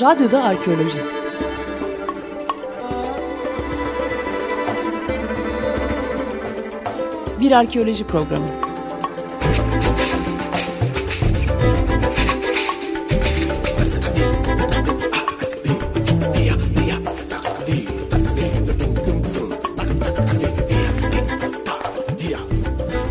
Radyoda 0.00 0.44
Arkeoloji 0.44 0.98
Bir 7.40 7.52
arkeoloji 7.52 8.04
programı. 8.04 8.44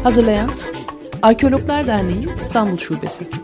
Hazırlayan 0.04 0.50
Arkeologlar 1.22 1.88
Derneği 1.88 2.36
İstanbul 2.40 2.78
Şubesi. 2.78 3.39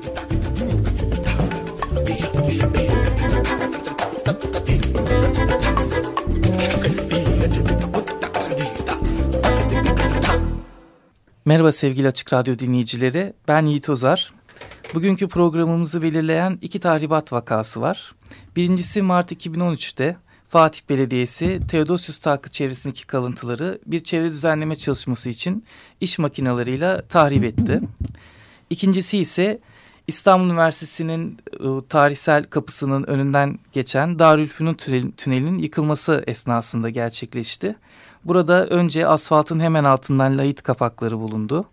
Merhaba 11.48 11.72
sevgili 11.72 12.08
Açık 12.08 12.34
Radyo 12.34 12.60
dinleyicileri. 12.60 13.34
Ben 13.48 13.66
Yiğit 13.66 13.90
Ozar. 13.90 14.34
Bugünkü 14.94 15.28
programımızı 15.28 16.02
belirleyen 16.02 16.60
iki 16.62 16.80
tahribat 16.80 17.34
vakası 17.34 17.82
var. 17.82 18.16
Birincisi 18.56 19.02
Mart 19.02 19.32
2013'te 19.32 20.18
Fatih 20.48 20.82
Belediyesi 20.90 21.62
Teodosius 21.68 22.18
Takı 22.18 22.50
çevresindeki 22.50 23.08
kalıntıları 23.08 23.80
bir 23.86 24.00
çevre 24.00 24.30
düzenleme 24.30 24.76
çalışması 24.76 25.30
için 25.30 25.66
iş 26.02 26.20
makinalarıyla 26.20 27.02
tahrip 27.02 27.44
etti. 27.44 27.82
İkincisi 28.70 29.18
ise 29.18 29.60
İstanbul 30.08 30.46
Üniversitesi'nin 30.46 31.38
e, 31.54 31.88
tarihsel 31.90 32.44
kapısının 32.44 33.04
önünden 33.04 33.60
geçen 33.72 34.20
Darülfünun 34.20 34.74
tünelinin 35.18 35.60
yıkılması 35.60 36.24
esnasında 36.28 36.90
gerçekleşti. 36.90 37.76
Burada 38.26 38.68
önce 38.68 39.08
asfaltın 39.08 39.60
hemen 39.60 39.84
altından 39.84 40.38
lahit 40.38 40.62
kapakları 40.62 41.20
bulundu. 41.20 41.66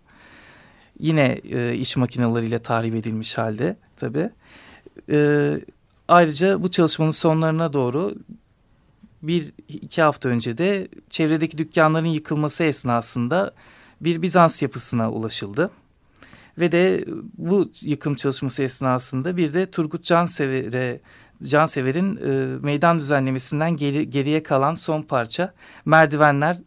Yine 0.99 1.41
e, 1.43 1.75
iş 1.75 1.97
makinalarıyla 1.97 2.59
tahrip 2.59 2.95
edilmiş 2.95 3.37
halde 3.37 3.77
tabii. 3.97 4.29
E, 5.09 5.59
ayrıca 6.07 6.63
bu 6.63 6.71
çalışmanın 6.71 7.11
sonlarına 7.11 7.73
doğru 7.73 8.15
bir 9.21 9.53
iki 9.67 10.01
hafta 10.01 10.29
önce 10.29 10.57
de 10.57 10.87
çevredeki 11.09 11.57
dükkanların 11.57 12.05
yıkılması 12.05 12.63
esnasında 12.63 13.53
bir 14.01 14.21
Bizans 14.21 14.61
yapısına 14.61 15.11
ulaşıldı. 15.11 15.71
Ve 16.57 16.71
de 16.71 17.05
bu 17.37 17.71
yıkım 17.81 18.15
çalışması 18.15 18.63
esnasında 18.63 19.37
bir 19.37 19.53
de 19.53 19.71
Turgut 19.71 20.03
Cansever'e 20.03 20.99
Cansever'in 21.49 22.17
e, 22.17 22.57
meydan 22.61 22.99
düzenlemesinden 22.99 23.77
geri, 23.77 24.09
geriye 24.09 24.43
kalan 24.43 24.75
son 24.75 25.01
parça 25.01 25.53
merdivenler 25.85 26.57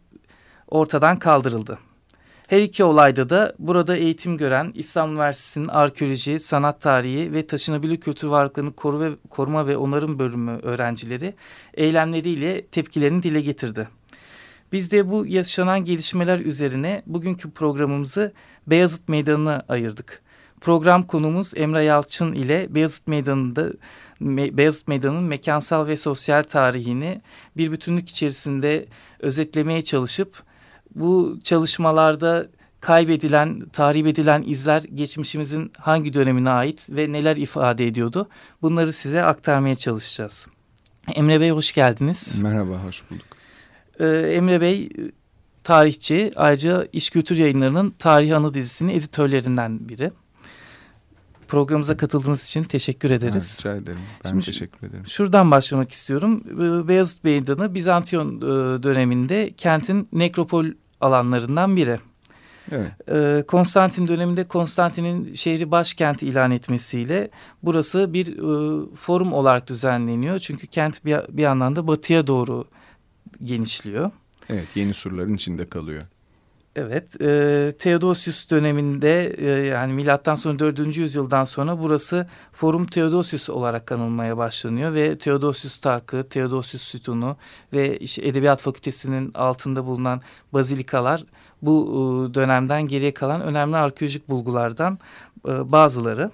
ortadan 0.67 1.19
kaldırıldı. 1.19 1.79
Her 2.47 2.61
iki 2.61 2.83
olayda 2.83 3.29
da 3.29 3.55
burada 3.59 3.95
eğitim 3.95 4.37
gören 4.37 4.71
İstanbul 4.75 5.13
Üniversitesi'nin 5.13 5.67
arkeoloji, 5.67 6.39
sanat 6.39 6.81
tarihi 6.81 7.33
ve 7.33 7.47
taşınabilir 7.47 7.97
kültür 7.97 8.27
varlıklarını 8.27 8.73
koru 8.73 8.99
ve, 8.99 9.11
koruma 9.29 9.67
ve 9.67 9.77
onarım 9.77 10.19
bölümü 10.19 10.59
öğrencileri 10.61 11.33
eylemleriyle 11.73 12.65
tepkilerini 12.65 13.23
dile 13.23 13.41
getirdi. 13.41 13.87
Biz 14.71 14.91
de 14.91 15.11
bu 15.11 15.25
yaşanan 15.25 15.85
gelişmeler 15.85 16.39
üzerine 16.39 17.03
bugünkü 17.05 17.51
programımızı 17.51 18.33
Beyazıt 18.67 19.09
Meydanı'na 19.09 19.65
ayırdık. 19.69 20.21
Program 20.61 21.03
konumuz 21.03 21.53
Emre 21.55 21.83
Yalçın 21.83 22.33
ile 22.33 22.75
Beyazıt 22.75 23.07
Meydanı'nda 23.07 23.71
Beyazıt 24.21 24.87
Meydanı'nın 24.87 25.23
mekansal 25.23 25.87
ve 25.87 25.97
sosyal 25.97 26.43
tarihini 26.43 27.21
bir 27.57 27.71
bütünlük 27.71 28.09
içerisinde 28.09 28.85
özetlemeye 29.19 29.81
çalışıp 29.81 30.43
bu 30.95 31.39
çalışmalarda 31.43 32.47
kaybedilen, 32.79 33.69
tahrip 33.73 34.07
edilen 34.07 34.43
izler 34.47 34.83
geçmişimizin 34.83 35.71
hangi 35.77 36.13
dönemine 36.13 36.49
ait 36.49 36.87
ve 36.89 37.11
neler 37.11 37.37
ifade 37.37 37.87
ediyordu? 37.87 38.29
Bunları 38.61 38.93
size 38.93 39.23
aktarmaya 39.23 39.75
çalışacağız. 39.75 40.47
Emre 41.15 41.41
Bey 41.41 41.49
hoş 41.49 41.71
geldiniz. 41.71 42.41
Merhaba, 42.41 42.83
hoş 42.83 43.03
bulduk. 43.11 43.25
Ee, 43.99 44.05
Emre 44.07 44.61
Bey 44.61 44.89
tarihçi, 45.63 46.31
ayrıca 46.35 46.87
İş 46.93 47.09
Kültür 47.09 47.37
Yayınları'nın 47.37 47.89
Tarih 47.89 48.37
Anı 48.37 48.53
dizisinin 48.53 48.93
editörlerinden 48.93 49.89
biri. 49.89 50.11
Programımıza 51.47 51.97
katıldığınız 51.97 52.45
için 52.45 52.63
teşekkür 52.63 53.11
ederiz. 53.11 53.65
Ha, 53.65 53.69
rica 53.69 53.81
ederim. 53.81 53.99
Ben 54.23 54.29
Şimdi 54.29 54.45
teşekkür 54.45 54.87
ederim. 54.87 55.07
Şuradan 55.07 55.51
başlamak 55.51 55.91
istiyorum. 55.91 56.43
Ee, 56.47 56.87
Beyazıt 56.87 57.23
Meydanı 57.23 57.75
Bizantiyon 57.75 58.37
e, 58.37 58.83
döneminde 58.83 59.53
kentin 59.57 60.09
nekropol 60.11 60.65
alanlarından 61.01 61.75
biri. 61.75 61.99
Evet. 62.71 62.91
Ee, 63.11 63.43
Konstantin 63.47 64.07
döneminde 64.07 64.47
Konstantin'in 64.47 65.33
şehri 65.33 65.71
başkenti 65.71 66.27
ilan 66.27 66.51
etmesiyle 66.51 67.29
burası 67.63 68.13
bir 68.13 68.27
e, 68.27 68.85
forum 68.95 69.33
olarak 69.33 69.67
düzenleniyor. 69.67 70.39
Çünkü 70.39 70.67
kent 70.67 71.05
bir, 71.05 71.17
bir 71.29 71.41
yandan 71.41 71.75
da 71.75 71.87
batıya 71.87 72.27
doğru 72.27 72.65
genişliyor. 73.43 74.11
Evet 74.49 74.67
yeni 74.75 74.93
surların 74.93 75.35
içinde 75.35 75.69
kalıyor. 75.69 76.03
Evet, 76.79 77.21
e, 77.21 77.73
Theodosius 77.79 78.51
döneminde 78.51 79.35
e, 79.37 79.45
yani 79.49 79.93
milattan 79.93 80.35
sonra 80.35 80.59
4. 80.59 80.97
yüzyıldan 80.97 81.43
sonra 81.43 81.79
burası 81.79 82.27
Forum 82.51 82.85
Theodosius 82.85 83.49
olarak 83.49 83.91
anılmaya 83.91 84.37
başlanıyor 84.37 84.93
ve 84.93 85.17
Theodosius 85.17 85.77
Takı, 85.77 86.23
Theodosius 86.29 86.81
Sütunu 86.81 87.37
ve 87.73 87.97
işte 87.99 88.27
Edebiyat 88.27 88.61
Fakültesinin 88.61 89.31
altında 89.33 89.85
bulunan 89.85 90.21
bazilikalar 90.53 91.23
bu 91.61 91.87
e, 92.31 92.33
dönemden 92.33 92.87
geriye 92.87 93.13
kalan 93.13 93.41
önemli 93.41 93.77
arkeolojik 93.77 94.29
bulgulardan 94.29 94.99
e, 95.47 95.71
bazıları. 95.71 96.31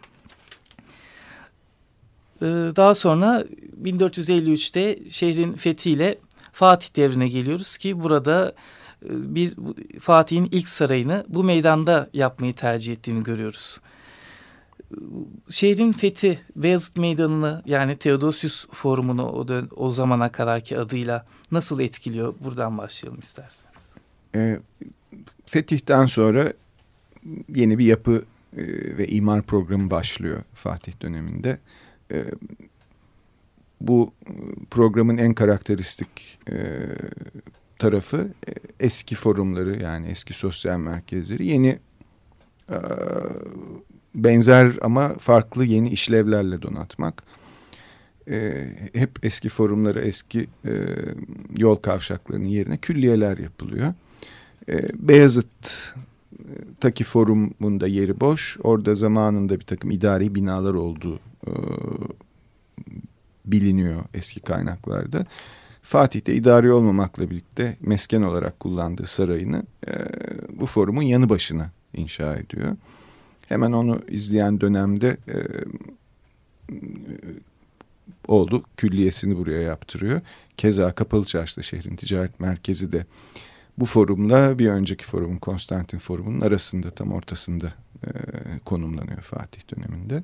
E, 2.41 2.45
daha 2.75 2.95
sonra 2.95 3.43
1453'te 3.83 5.09
şehrin 5.09 5.53
fethiyle 5.53 6.17
Fatih 6.51 6.95
devrine 6.95 7.27
geliyoruz 7.27 7.77
ki 7.77 8.03
burada 8.03 8.53
bir 9.09 9.55
Fatih'in 9.99 10.49
ilk 10.51 10.67
sarayını 10.67 11.25
bu 11.27 11.43
meydanda 11.43 12.09
yapmayı 12.13 12.53
tercih 12.53 12.93
ettiğini 12.93 13.23
görüyoruz. 13.23 13.79
Şehrin 15.49 15.91
fethi 15.91 16.39
Beyazıt 16.55 16.97
Meydanı'nı 16.97 17.61
yani 17.65 17.95
Theodosius 17.95 18.67
Forumu'nu 18.71 19.25
o, 19.25 19.45
o 19.75 19.89
zamana 19.89 20.31
kadarki 20.31 20.79
adıyla 20.79 21.25
nasıl 21.51 21.79
etkiliyor? 21.79 22.33
Buradan 22.39 22.77
başlayalım 22.77 23.19
isterseniz. 23.19 23.89
E, 24.35 24.59
fetihten 25.45 26.05
sonra 26.05 26.53
yeni 27.55 27.77
bir 27.77 27.85
yapı 27.85 28.23
e, 28.57 28.63
ve 28.97 29.07
imar 29.07 29.41
programı 29.41 29.89
başlıyor 29.89 30.43
Fatih 30.53 31.01
döneminde. 31.01 31.59
E, 32.11 32.25
bu 33.81 34.13
programın 34.71 35.17
en 35.17 35.33
karakteristik 35.33 36.39
e, 36.49 36.55
tarafı 37.83 38.29
e, 38.47 38.51
eski 38.79 39.15
forumları 39.15 39.83
yani 39.83 40.07
eski 40.07 40.33
sosyal 40.33 40.79
merkezleri 40.79 41.47
yeni 41.47 41.79
e, 42.69 42.77
benzer 44.15 44.71
ama 44.81 45.13
farklı 45.13 45.65
yeni 45.65 45.89
işlevlerle 45.89 46.61
donatmak. 46.61 47.23
E, 48.29 48.69
hep 48.93 49.25
eski 49.25 49.49
forumları 49.49 50.01
eski 50.01 50.47
yol 51.57 51.75
kavşaklarının 51.75 52.45
yerine 52.45 52.77
külliyeler 52.77 53.37
yapılıyor. 53.37 53.93
Beyazıt 54.93 55.93
Taki 56.79 57.03
Forum'un 57.03 57.79
yeri 57.87 58.19
boş. 58.19 58.57
Orada 58.63 58.95
zamanında 58.95 59.59
bir 59.59 59.65
takım 59.65 59.91
idari 59.91 60.35
binalar 60.35 60.73
olduğu 60.73 61.19
biliniyor 63.45 64.03
eski 64.13 64.39
kaynaklarda. 64.39 65.25
Fatih 65.83 66.25
de 66.25 66.35
idari 66.35 66.71
olmamakla 66.71 67.29
birlikte 67.29 67.77
mesken 67.81 68.21
olarak 68.21 68.59
kullandığı 68.59 69.07
sarayını 69.07 69.63
e, 69.87 69.91
bu 70.59 70.65
forumun 70.65 71.01
yanı 71.01 71.29
başına 71.29 71.71
inşa 71.93 72.35
ediyor. 72.35 72.75
Hemen 73.47 73.71
onu 73.71 74.01
izleyen 74.07 74.61
dönemde 74.61 75.17
e, 75.27 75.37
oldu 78.27 78.63
külliyesini 78.77 79.37
buraya 79.37 79.61
yaptırıyor. 79.61 80.21
Keza 80.57 80.91
Kapalı 80.91 81.25
Çarşı'da 81.25 81.63
şehrin 81.63 81.95
ticaret 81.95 82.39
merkezi 82.39 82.91
de 82.91 83.05
bu 83.77 83.85
forumla 83.85 84.59
bir 84.59 84.67
önceki 84.67 85.05
forumun 85.05 85.37
Konstantin 85.37 85.97
Forumu'nun 85.97 86.41
arasında 86.41 86.89
tam 86.89 87.11
ortasında 87.11 87.73
e, 88.03 88.09
konumlanıyor 88.65 89.21
Fatih 89.21 89.61
döneminde. 89.75 90.23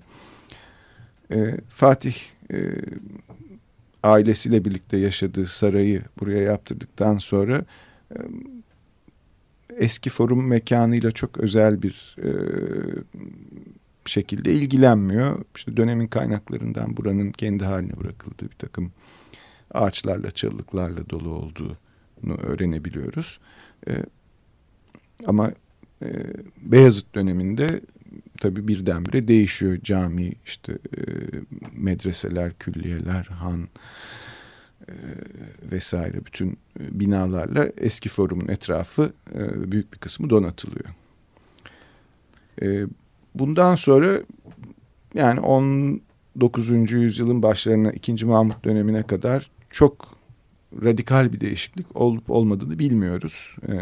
E, 1.32 1.58
Fatih 1.70 2.16
e, 2.54 2.58
ailesiyle 4.04 4.66
birlikte 4.66 4.98
yaşadığı 4.98 5.46
sarayı 5.46 6.04
buraya 6.20 6.42
yaptırdıktan 6.42 7.18
sonra 7.18 7.66
eski 9.78 10.10
forum 10.10 10.48
mekanıyla 10.48 11.12
çok 11.12 11.38
özel 11.38 11.82
bir 11.82 12.16
şekilde 14.06 14.54
ilgilenmiyor. 14.54 15.46
İşte 15.56 15.78
dönemin 15.78 16.08
kaynaklarından 16.08 16.98
buranın 16.98 17.32
kendi 17.32 17.64
haline 17.64 17.98
bırakıldığı 17.98 18.50
bir 18.50 18.56
takım 18.56 18.92
ağaçlarla, 19.72 20.32
çalılıklarla 20.32 21.10
dolu 21.10 21.30
olduğunu 21.30 22.38
öğrenebiliyoruz. 22.38 23.40
Ama 25.26 25.52
Beyazıt 26.58 27.16
döneminde 27.16 27.82
tabii 28.40 28.68
birdenbire 28.68 29.28
değişiyor. 29.28 29.78
Cami, 29.84 30.34
işte 30.46 30.74
e, 30.74 31.02
medreseler, 31.74 32.54
külliyeler, 32.54 33.24
han 33.24 33.68
e, 34.90 34.94
vesaire 35.72 36.26
bütün 36.26 36.50
e, 36.80 37.00
binalarla 37.00 37.70
eski 37.78 38.10
forumun 38.10 38.48
etrafı 38.48 39.14
büyük 39.56 39.94
bir 39.94 39.98
kısmı 39.98 40.30
donatılıyor. 40.30 40.90
Bundan 43.36 43.76
sonra 43.76 44.22
yani 45.14 45.40
19. 45.40 46.92
yüzyılın 46.92 47.44
başlarına 47.44 47.92
2. 47.92 48.26
Mahmut 48.26 48.66
dönemine 48.66 49.04
kadar 49.04 49.52
çok 49.70 50.20
radikal 50.84 51.34
bir 51.34 51.42
değişiklik 51.42 51.96
olup 51.96 52.30
olmadığını 52.30 52.80
bilmiyoruz. 52.80 53.56
Ee, 53.68 53.76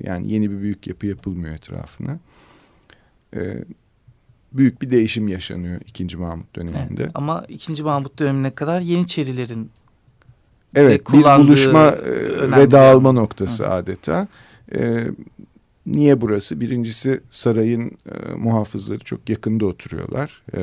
yani 0.00 0.32
yeni 0.32 0.50
bir 0.50 0.60
büyük 0.60 0.86
yapı 0.86 1.06
yapılmıyor 1.06 1.54
etrafına. 1.54 2.18
Ee, 3.36 3.64
büyük 4.54 4.82
bir 4.82 4.90
değişim 4.90 5.28
yaşanıyor 5.28 5.80
2. 5.86 6.16
Mahmut 6.16 6.56
döneminde. 6.56 7.02
Evet, 7.02 7.10
ama 7.14 7.44
2. 7.48 7.82
Mahmut 7.82 8.18
dönemine 8.18 8.54
kadar 8.54 8.80
Yeniçerilerin 8.80 9.70
Evet 10.74 11.12
bir 11.12 11.22
buluşma 11.22 11.86
e, 11.86 12.50
ve 12.50 12.70
dağılma 12.70 13.12
noktası 13.12 13.64
Hı. 13.64 13.70
adeta. 13.70 14.28
Ee, 14.74 15.06
niye 15.86 16.20
burası? 16.20 16.60
Birincisi 16.60 17.20
sarayın 17.30 17.90
e, 17.90 18.34
muhafızları 18.34 18.98
çok 18.98 19.28
yakında 19.28 19.66
oturuyorlar. 19.66 20.42
E, 20.56 20.60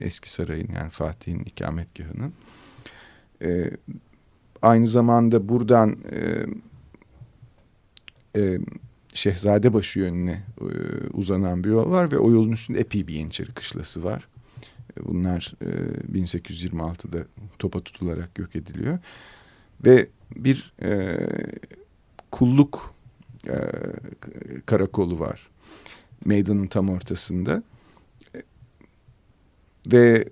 eski 0.00 0.32
sarayın 0.32 0.68
yani 0.76 0.90
Fatih'in 0.90 1.44
ikametgahının. 1.44 2.32
E, 3.42 3.70
aynı 4.62 4.86
zamanda 4.86 5.48
buradan 5.48 5.96
e, 6.12 6.46
e, 8.40 8.58
Şehzadebaşı 9.14 9.98
yönüne 9.98 10.42
e, 10.60 10.66
uzanan 11.12 11.64
bir 11.64 11.68
yol 11.68 11.90
var 11.90 12.12
ve 12.12 12.18
o 12.18 12.30
yolun 12.30 12.52
üstünde 12.52 12.80
epey 12.80 13.06
bir 13.06 13.14
Yeniçeri 13.14 13.52
kışlası 13.52 14.04
var. 14.04 14.28
E, 14.96 15.04
bunlar 15.04 15.54
e, 15.62 15.68
1826'da 16.18 17.26
topa 17.58 17.80
tutularak 17.80 18.38
yok 18.38 18.56
ediliyor. 18.56 18.98
Ve 19.84 20.08
bir 20.36 20.72
e, 20.82 21.18
kulluk 22.30 22.94
e, 23.48 23.56
karakolu 24.66 25.18
var 25.18 25.50
meydanın 26.24 26.66
tam 26.66 26.88
ortasında. 26.88 27.62
E, 28.34 28.42
ve 29.92 30.28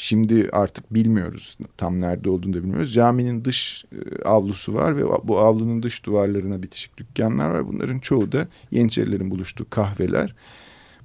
Şimdi 0.00 0.48
artık 0.52 0.94
bilmiyoruz 0.94 1.58
tam 1.76 2.00
nerede 2.00 2.30
olduğunu 2.30 2.52
da 2.52 2.58
bilmiyoruz. 2.58 2.94
Caminin 2.94 3.44
dış 3.44 3.84
e, 3.92 4.22
avlusu 4.22 4.74
var 4.74 4.96
ve 4.96 5.02
bu 5.24 5.38
avlunun 5.38 5.82
dış 5.82 6.06
duvarlarına 6.06 6.62
bitişik 6.62 6.98
dükkanlar 6.98 7.50
var. 7.50 7.68
Bunların 7.68 7.98
çoğu 7.98 8.32
da 8.32 8.48
Yeniçerilerin 8.70 9.30
buluştuğu 9.30 9.70
kahveler. 9.70 10.34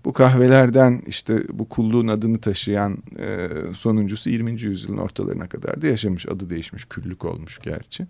Bu 0.05 0.13
kahvelerden 0.13 1.01
işte 1.07 1.43
bu 1.49 1.69
kulluğun 1.69 2.07
adını 2.07 2.41
taşıyan 2.41 2.97
e, 3.19 3.49
sonuncusu 3.73 4.29
20. 4.29 4.61
yüzyılın 4.61 4.97
ortalarına 4.97 5.47
kadar 5.47 5.81
da 5.81 5.87
yaşamış. 5.87 6.25
Adı 6.25 6.49
değişmiş, 6.49 6.85
küllük 6.85 7.25
olmuş 7.25 7.59
gerçi. 7.63 8.07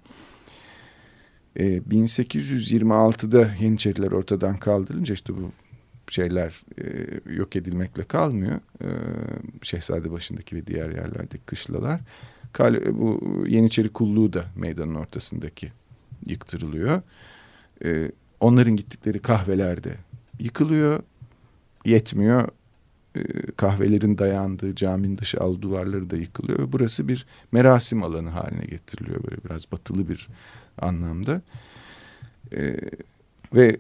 E, 1.56 1.78
1826'da 1.78 3.50
Yeniçeriler 3.60 4.12
ortadan 4.12 4.58
kaldırılınca 4.58 5.14
işte 5.14 5.34
bu 5.34 5.52
şeyler 6.08 6.62
e, 6.82 6.84
yok 7.34 7.56
edilmekle 7.56 8.04
kalmıyor. 8.04 8.60
E, 8.82 8.88
Şehzade 9.62 10.12
başındaki 10.12 10.56
ve 10.56 10.68
diğer 10.68 10.90
yerlerdeki 10.90 11.46
kışlalar. 11.46 12.02
Kale, 12.54 13.00
bu 13.00 13.44
Yeniçeri 13.48 13.90
kulluğu 13.90 14.34
da 14.34 14.46
meydanın 14.56 14.96
ortasındaki 14.96 15.72
yıktırılıyor. 16.28 17.02
E, 17.86 18.12
onların 18.40 18.76
gittikleri 18.76 19.20
kahvelerde 19.20 19.96
yıkılıyor. 20.40 21.04
Yetmiyor. 21.86 22.48
E, 23.16 23.22
kahvelerin 23.58 24.18
dayandığı 24.18 24.76
caminin 24.76 25.18
dışı 25.18 25.40
al 25.40 25.62
duvarları 25.62 26.10
da 26.10 26.18
yıkılıyor. 26.18 26.60
Ve 26.60 26.72
burası 26.72 27.08
bir 27.08 27.26
merasim 27.52 28.04
alanı 28.04 28.30
haline 28.30 28.66
getiriliyor. 28.66 29.24
Böyle 29.24 29.44
biraz 29.44 29.72
batılı 29.72 30.10
bir 30.10 30.28
anlamda. 30.82 31.42
E, 32.54 32.78
ve 33.56 33.78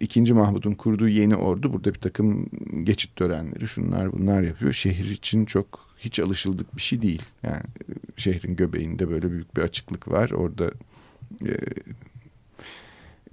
İkinci 0.00 0.34
Mahmud'un 0.34 0.72
kurduğu 0.72 1.08
yeni 1.08 1.36
ordu 1.36 1.72
burada 1.72 1.94
bir 1.94 1.98
takım 1.98 2.46
geçit 2.84 3.16
törenleri 3.16 3.68
şunlar 3.68 4.12
bunlar 4.12 4.42
yapıyor. 4.42 4.72
Şehir 4.72 5.10
için 5.10 5.44
çok 5.44 5.88
hiç 5.98 6.20
alışıldık 6.20 6.76
bir 6.76 6.82
şey 6.82 7.02
değil. 7.02 7.22
Yani 7.42 7.56
e, 7.56 7.92
şehrin 8.16 8.56
göbeğinde 8.56 9.10
böyle 9.10 9.30
büyük 9.30 9.56
bir 9.56 9.62
açıklık 9.62 10.08
var. 10.08 10.30
Orada 10.30 10.70
e, 11.46 11.52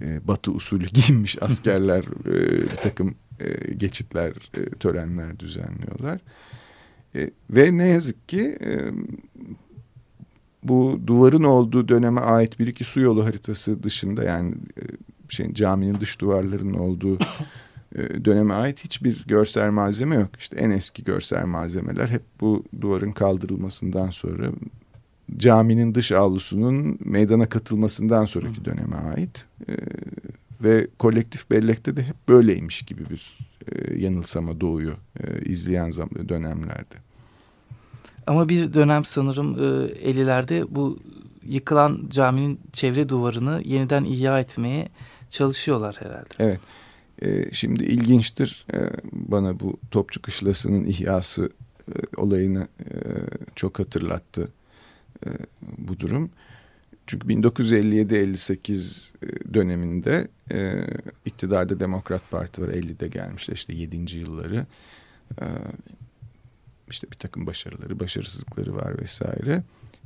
e, 0.00 0.28
batı 0.28 0.52
usulü 0.52 0.86
giyinmiş 0.92 1.42
askerler 1.42 2.04
e, 2.26 2.60
bir 2.60 2.76
takım 2.76 3.14
e, 3.40 3.74
geçitler, 3.74 4.32
e, 4.56 4.64
törenler 4.64 5.38
düzenliyorlar. 5.38 6.20
E, 7.14 7.30
ve 7.50 7.78
ne 7.78 7.88
yazık 7.88 8.28
ki 8.28 8.58
e, 8.64 8.90
bu 10.62 11.00
duvarın 11.06 11.42
olduğu 11.42 11.88
döneme 11.88 12.20
ait 12.20 12.58
bir 12.58 12.66
iki 12.66 12.84
su 12.84 13.00
yolu 13.00 13.24
haritası 13.24 13.82
dışında 13.82 14.24
yani 14.24 14.54
e, 15.32 15.34
şey, 15.34 15.54
caminin 15.54 16.00
dış 16.00 16.20
duvarlarının 16.20 16.74
olduğu 16.74 17.18
e, 17.96 18.24
döneme 18.24 18.54
ait 18.54 18.84
hiçbir 18.84 19.24
görsel 19.26 19.70
malzeme 19.70 20.14
yok. 20.14 20.30
İşte 20.38 20.56
en 20.56 20.70
eski 20.70 21.04
görsel 21.04 21.46
malzemeler 21.46 22.08
hep 22.08 22.22
bu 22.40 22.64
duvarın 22.80 23.12
kaldırılmasından 23.12 24.10
sonra 24.10 24.46
caminin 25.36 25.94
dış 25.94 26.12
avlusunun 26.12 26.98
meydana 27.04 27.48
katılmasından 27.48 28.24
sonraki 28.24 28.64
döneme 28.64 28.96
ait. 28.96 29.44
E, 29.68 29.72
ve 30.62 30.86
kolektif 30.98 31.50
bellekte 31.50 31.96
de 31.96 32.02
hep 32.02 32.28
böyleymiş 32.28 32.82
gibi 32.82 33.02
bir 33.10 33.38
e, 33.72 34.00
yanılsama 34.00 34.60
doğuyor 34.60 34.96
e, 35.20 35.44
izleyen 35.44 35.92
dönemlerde. 36.28 36.94
Ama 38.26 38.48
bir 38.48 38.74
dönem 38.74 39.04
sanırım 39.04 39.54
e, 39.54 39.66
50'lerde 40.10 40.66
bu 40.70 40.98
yıkılan 41.42 42.02
caminin 42.08 42.60
çevre 42.72 43.08
duvarını 43.08 43.62
yeniden 43.64 44.04
ihya 44.04 44.40
etmeye 44.40 44.88
çalışıyorlar 45.32 45.96
herhalde. 46.00 46.28
Evet. 46.38 46.60
Ee, 47.22 47.48
şimdi 47.52 47.84
ilginçtir 47.84 48.66
ee, 48.74 48.78
bana 49.12 49.60
bu 49.60 49.76
Topçu 49.90 50.22
Kışlası'nın 50.22 50.84
ihyası 50.84 51.50
e, 51.88 51.94
olayını 52.16 52.68
e, 52.80 52.90
çok 53.56 53.78
hatırlattı 53.78 54.48
e, 55.26 55.28
bu 55.78 56.00
durum. 56.00 56.30
Çünkü 57.06 57.28
1957-58 57.28 59.10
e, 59.22 59.54
döneminde 59.54 60.28
e, 60.52 60.86
iktidarda 61.24 61.80
Demokrat 61.80 62.30
Parti 62.30 62.62
var 62.62 62.68
50'de 62.68 63.08
gelmişler 63.08 63.54
işte 63.54 63.72
7. 63.74 64.18
yılları. 64.18 64.66
E, 65.40 65.46
işte 66.90 67.10
bir 67.10 67.16
takım 67.16 67.46
başarıları, 67.46 68.00
başarısızlıkları 68.00 68.76
var 68.76 69.02
vesaire. 69.02 69.62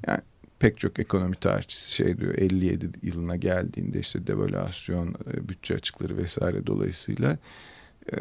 Yani 0.06 0.20
pek 0.58 0.78
çok 0.78 0.98
ekonomi 0.98 1.36
tarihçisi 1.36 1.94
şey 1.94 2.18
diyor 2.18 2.34
57 2.34 2.90
yılına 3.02 3.36
geldiğinde 3.36 3.98
işte 3.98 4.26
devalüasyon, 4.26 5.14
e, 5.34 5.48
bütçe 5.48 5.74
açıkları 5.74 6.16
vesaire 6.16 6.66
dolayısıyla 6.66 7.38
e, 8.12 8.16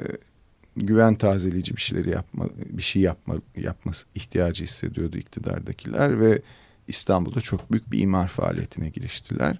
güven 0.78 1.16
tazeleyici 1.16 1.76
bir 1.76 1.82
şeyleri 1.82 2.10
yapma, 2.10 2.50
bir 2.70 2.84
şey 2.84 3.02
yapma, 3.02 3.36
yapması 3.56 4.08
ihtiyacı 4.16 4.64
hissediyordu 4.64 5.18
iktidardakiler 5.18 6.20
ve 6.20 6.42
İstanbul'da 6.88 7.42
çok 7.42 7.72
büyük 7.72 7.92
bir 7.92 8.00
imar 8.00 8.28
faaliyetine 8.28 8.90
giriştiler. 8.90 9.60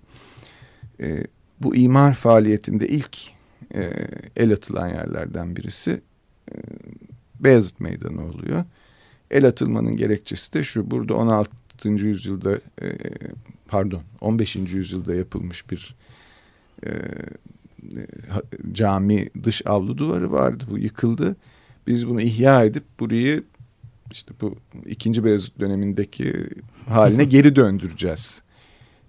E, 1.00 1.24
bu 1.60 1.76
imar 1.76 2.14
faaliyetinde 2.14 2.88
ilk 2.88 3.18
el 4.36 4.54
atılan 4.54 4.88
yerlerden 4.88 5.56
birisi 5.56 6.02
Beyazıt 7.40 7.80
Meydanı 7.80 8.26
oluyor. 8.26 8.64
El 9.32 9.46
atılmanın 9.46 9.96
gerekçesi 9.96 10.54
de 10.54 10.64
şu 10.64 10.92
burada 10.92 11.16
16 11.16 11.52
yüzyılda 11.84 12.56
e, 12.82 12.98
pardon 13.68 14.02
15. 14.22 14.56
yüzyılda 14.56 15.16
yapılmış 15.16 15.72
bir 15.72 15.96
e, 16.86 16.90
e 16.90 18.08
cami 18.72 19.30
dış 19.44 19.62
avlu 19.66 19.98
duvarı 19.98 20.32
vardı. 20.32 20.64
Bu 20.70 20.78
yıkıldı. 20.78 21.36
Biz 21.88 22.08
bunu 22.08 22.22
ihya 22.22 22.66
edip 22.66 22.84
burayı 23.00 23.44
işte 24.12 24.34
bu 24.42 24.56
ikinci 24.86 25.24
Beyazıt 25.24 25.60
dönemindeki 25.60 26.34
haline 26.88 27.24
geri 27.36 27.56
döndüreceğiz 27.56 28.42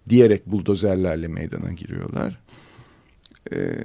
diyerek 0.09 0.47
buldozerlerle 0.47 1.29
meydana 1.29 1.73
giriyorlar. 1.73 2.39
Ee, 3.53 3.77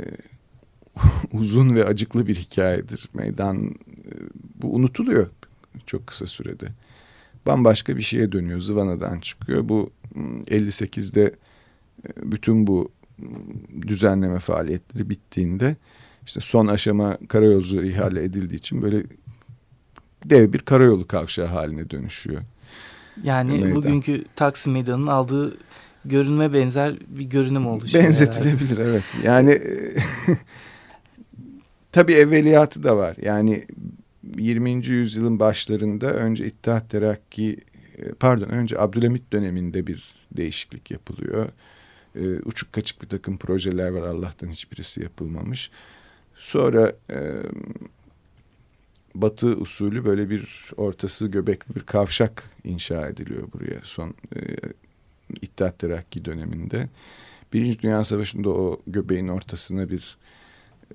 uzun 1.32 1.76
ve 1.76 1.86
acıklı 1.86 2.28
bir 2.28 2.36
hikayedir. 2.36 3.10
Meydan 3.14 3.66
e, 3.66 4.12
bu 4.62 4.76
unutuluyor 4.76 5.28
çok 5.86 6.08
kısa 6.08 6.28
sürede 6.28 6.68
bambaşka 7.46 7.98
bir 7.98 8.02
şeye 8.02 8.32
dönüyor. 8.32 8.60
Zıvanadan 8.60 9.20
çıkıyor. 9.20 9.70
Bu 9.70 9.92
58'de 10.48 11.22
ıı, 11.22 11.32
e, 12.08 12.32
bütün 12.32 12.68
bu 12.68 12.92
düzenleme 13.88 14.40
faaliyetleri 14.40 15.10
bittiğinde 15.10 15.76
işte 16.26 16.40
son 16.40 16.68
aşama 16.68 17.18
karayolcu 17.28 17.84
ihale 17.84 18.24
edildiği 18.24 18.60
için 18.60 18.82
böyle 18.82 19.04
dev 20.26 20.54
bir 20.54 20.60
karayolu 20.60 21.08
kavşağı 21.08 21.46
haline 21.46 21.90
dönüşüyor. 21.90 22.42
Yani 23.24 23.52
Meydan. 23.52 23.76
bugünkü 23.76 24.26
Taksim 24.36 24.74
Meydanı'nın 24.74 25.08
aldığı 25.08 25.58
görünme 26.06 26.54
benzer 26.54 26.96
bir 27.08 27.24
görünüm 27.24 27.68
oldu. 27.68 27.86
Benzetilebilir 27.94 28.78
herhalde. 28.78 28.92
evet. 28.92 29.04
Yani 29.24 29.62
tabii 31.92 32.14
evveliyatı 32.14 32.84
da 32.84 32.98
var. 32.98 33.16
Yani 33.22 33.66
20. 34.38 34.88
yüzyılın 34.88 35.40
başlarında 35.40 36.14
önce 36.14 36.46
İttihat 36.46 36.90
Terakki 36.90 37.58
pardon 38.20 38.50
önce 38.50 38.80
Abdülhamit 38.80 39.34
döneminde 39.34 39.88
bir 39.88 40.16
değişiklik 40.32 40.92
yapılıyor. 40.92 41.50
E, 42.16 42.40
uçuk 42.40 42.74
kaçık 42.74 43.02
bir 43.02 43.10
takım 43.10 43.38
projeler 43.38 43.90
var 43.90 44.02
Allah'tan 44.08 44.50
hiçbirisi 44.50 45.04
yapılmamış. 45.04 45.72
Sonra 46.36 46.94
e, 47.10 47.20
batı 49.16 49.48
usulü 49.48 50.06
böyle 50.06 50.30
bir 50.30 50.72
ortası 50.78 51.28
göbekli 51.28 51.76
bir 51.76 51.82
kavşak 51.82 52.44
inşa 52.64 53.10
ediliyor 53.10 53.52
buraya 53.54 53.80
son 53.84 54.14
e, 54.36 54.40
İttihat 55.42 55.80
Terakki 55.80 56.26
döneminde. 56.26 56.90
Birinci 57.54 57.80
Dünya 57.80 58.04
Savaşı'nda 58.04 58.50
o 58.50 58.82
göbeğin 58.88 59.28
ortasına 59.28 59.90
bir 59.90 60.18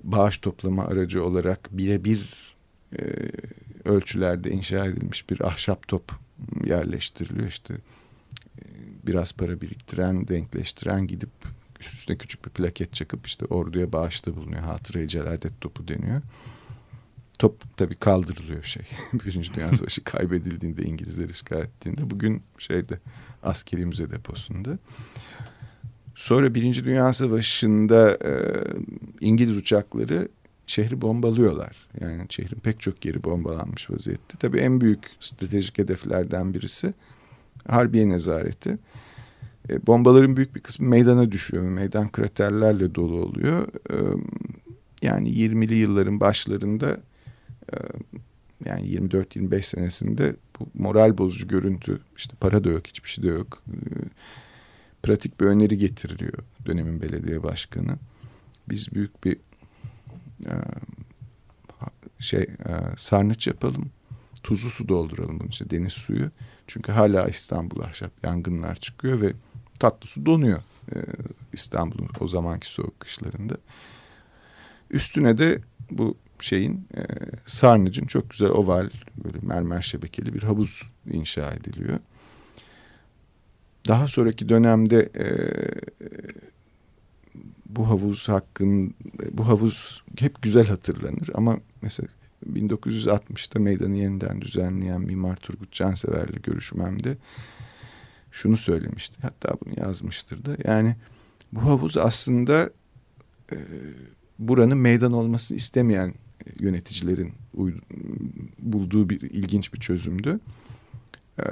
bağış 0.03 0.37
toplama 0.37 0.85
aracı 0.85 1.23
olarak 1.23 1.69
birebir 1.71 2.46
e, 2.99 3.01
ölçülerde 3.85 4.51
inşa 4.51 4.85
edilmiş 4.85 5.29
bir 5.29 5.41
ahşap 5.47 5.87
top 5.87 6.11
yerleştiriliyor. 6.65 7.47
İşte 7.47 7.73
e, 7.73 8.63
biraz 9.07 9.33
para 9.33 9.61
biriktiren, 9.61 10.27
denkleştiren 10.27 11.07
gidip 11.07 11.29
üstüne 11.79 12.17
küçük 12.17 12.45
bir 12.45 12.49
plaket 12.49 12.93
çakıp 12.93 13.27
işte 13.27 13.45
orduya 13.45 13.91
bağışta 13.91 14.35
bulunuyor. 14.35 14.61
Hatırayı 14.61 15.07
celadet 15.07 15.61
topu 15.61 15.87
deniyor. 15.87 16.21
Top 17.39 17.77
tabii 17.77 17.95
kaldırılıyor 17.95 18.63
şey. 18.63 18.83
Birinci 19.13 19.53
Dünya 19.53 19.73
Savaşı 19.75 20.03
kaybedildiğinde 20.03 20.83
İngilizler 20.83 21.29
işgal 21.29 21.61
ettiğinde 21.61 22.09
bugün 22.09 22.43
şeyde 22.57 22.99
askeri 23.43 23.85
müze 23.85 24.11
deposunda. 24.11 24.77
Sonra 26.15 26.55
Birinci 26.55 26.85
Dünya 26.85 27.13
Savaşı'nda 27.13 28.17
e, 28.25 28.31
İngiliz 29.21 29.57
uçakları 29.57 30.27
şehri 30.67 31.01
bombalıyorlar. 31.01 31.87
Yani 32.01 32.25
şehrin 32.29 32.59
pek 32.59 32.79
çok 32.79 33.05
yeri 33.05 33.23
bombalanmış 33.23 33.91
vaziyette. 33.91 34.37
Tabii 34.39 34.57
en 34.57 34.81
büyük 34.81 34.99
stratejik 35.19 35.77
hedeflerden 35.77 36.53
birisi 36.53 36.93
Harbiye 37.67 38.09
Nezareti. 38.09 38.77
E, 39.69 39.87
bombaların 39.87 40.37
büyük 40.37 40.55
bir 40.55 40.61
kısmı 40.61 40.87
meydana 40.87 41.31
düşüyor. 41.31 41.63
Meydan 41.63 42.11
kraterlerle 42.11 42.95
dolu 42.95 43.21
oluyor. 43.21 43.67
E, 43.91 43.95
yani 45.01 45.29
20'li 45.29 45.75
yılların 45.75 46.19
başlarında 46.19 46.97
e, 47.73 47.75
yani 48.65 48.81
24-25 48.81 49.61
senesinde 49.61 50.35
bu 50.59 50.67
moral 50.73 51.17
bozucu 51.17 51.47
görüntü 51.47 51.99
işte 52.17 52.33
para 52.39 52.63
da 52.63 52.69
yok 52.69 52.87
hiçbir 52.87 53.09
şey 53.09 53.23
de 53.23 53.27
yok. 53.27 53.63
E, 53.67 53.75
pratik 55.03 55.41
bir 55.41 55.45
öneri 55.45 55.77
getiriliyor 55.77 56.39
dönemin 56.65 57.01
belediye 57.01 57.43
başkanı. 57.43 57.95
Biz 58.69 58.93
büyük 58.93 59.23
bir 59.23 59.37
e, 60.45 60.53
şey 62.19 62.41
e, 62.41 62.71
sarnıç 62.97 63.47
yapalım. 63.47 63.91
Tuzlu 64.43 64.69
su 64.69 64.87
dolduralım 64.87 65.39
bunun 65.39 65.49
işte 65.49 65.69
deniz 65.69 65.93
suyu. 65.93 66.31
Çünkü 66.67 66.91
hala 66.91 67.27
İstanbul 67.27 67.81
ahşap 67.81 68.11
yangınlar 68.23 68.75
çıkıyor 68.75 69.21
ve 69.21 69.33
tatlı 69.79 70.07
su 70.07 70.25
donuyor 70.25 70.61
e, 70.95 70.97
İstanbul'un 71.53 72.09
o 72.19 72.27
zamanki 72.27 72.71
soğuk 72.71 72.99
kışlarında. 72.99 73.57
Üstüne 74.91 75.37
de 75.37 75.61
bu 75.91 76.17
şeyin 76.39 76.87
e, 76.97 77.01
sarnıcın 77.45 78.05
çok 78.05 78.29
güzel 78.29 78.49
oval 78.49 78.89
böyle 79.23 79.37
mermer 79.41 79.81
şebekeli 79.81 80.33
bir 80.33 80.43
havuz 80.43 80.91
inşa 81.11 81.53
ediliyor. 81.53 81.99
Daha 83.87 84.07
sonraki 84.07 84.49
dönemde 84.49 85.09
e, 85.15 85.27
bu 87.87 87.91
havuz 87.91 88.29
hakkın 88.29 88.95
bu 89.31 89.47
havuz 89.47 90.03
hep 90.19 90.41
güzel 90.41 90.67
hatırlanır 90.67 91.29
ama 91.33 91.57
mesela 91.81 92.07
1960'ta 92.53 93.59
meydanı 93.59 93.97
yeniden 93.97 94.41
düzenleyen 94.41 95.01
Mimar 95.01 95.35
Turgut 95.35 95.71
Cansever'le 95.71 96.41
görüşmemde 96.43 97.17
şunu 98.31 98.57
söylemişti. 98.57 99.15
Hatta 99.21 99.57
bunu 99.65 99.73
yazmıştır 99.77 100.45
da. 100.45 100.57
Yani 100.65 100.95
bu 101.51 101.63
havuz 101.63 101.97
aslında 101.97 102.69
e, 103.51 103.57
buranın 104.39 104.77
meydan 104.77 105.13
olmasını 105.13 105.57
istemeyen 105.57 106.13
yöneticilerin 106.59 107.33
bulduğu 108.59 109.09
bir 109.09 109.21
ilginç 109.21 109.73
bir 109.73 109.79
çözümdü. 109.79 110.39
E, 111.39 111.43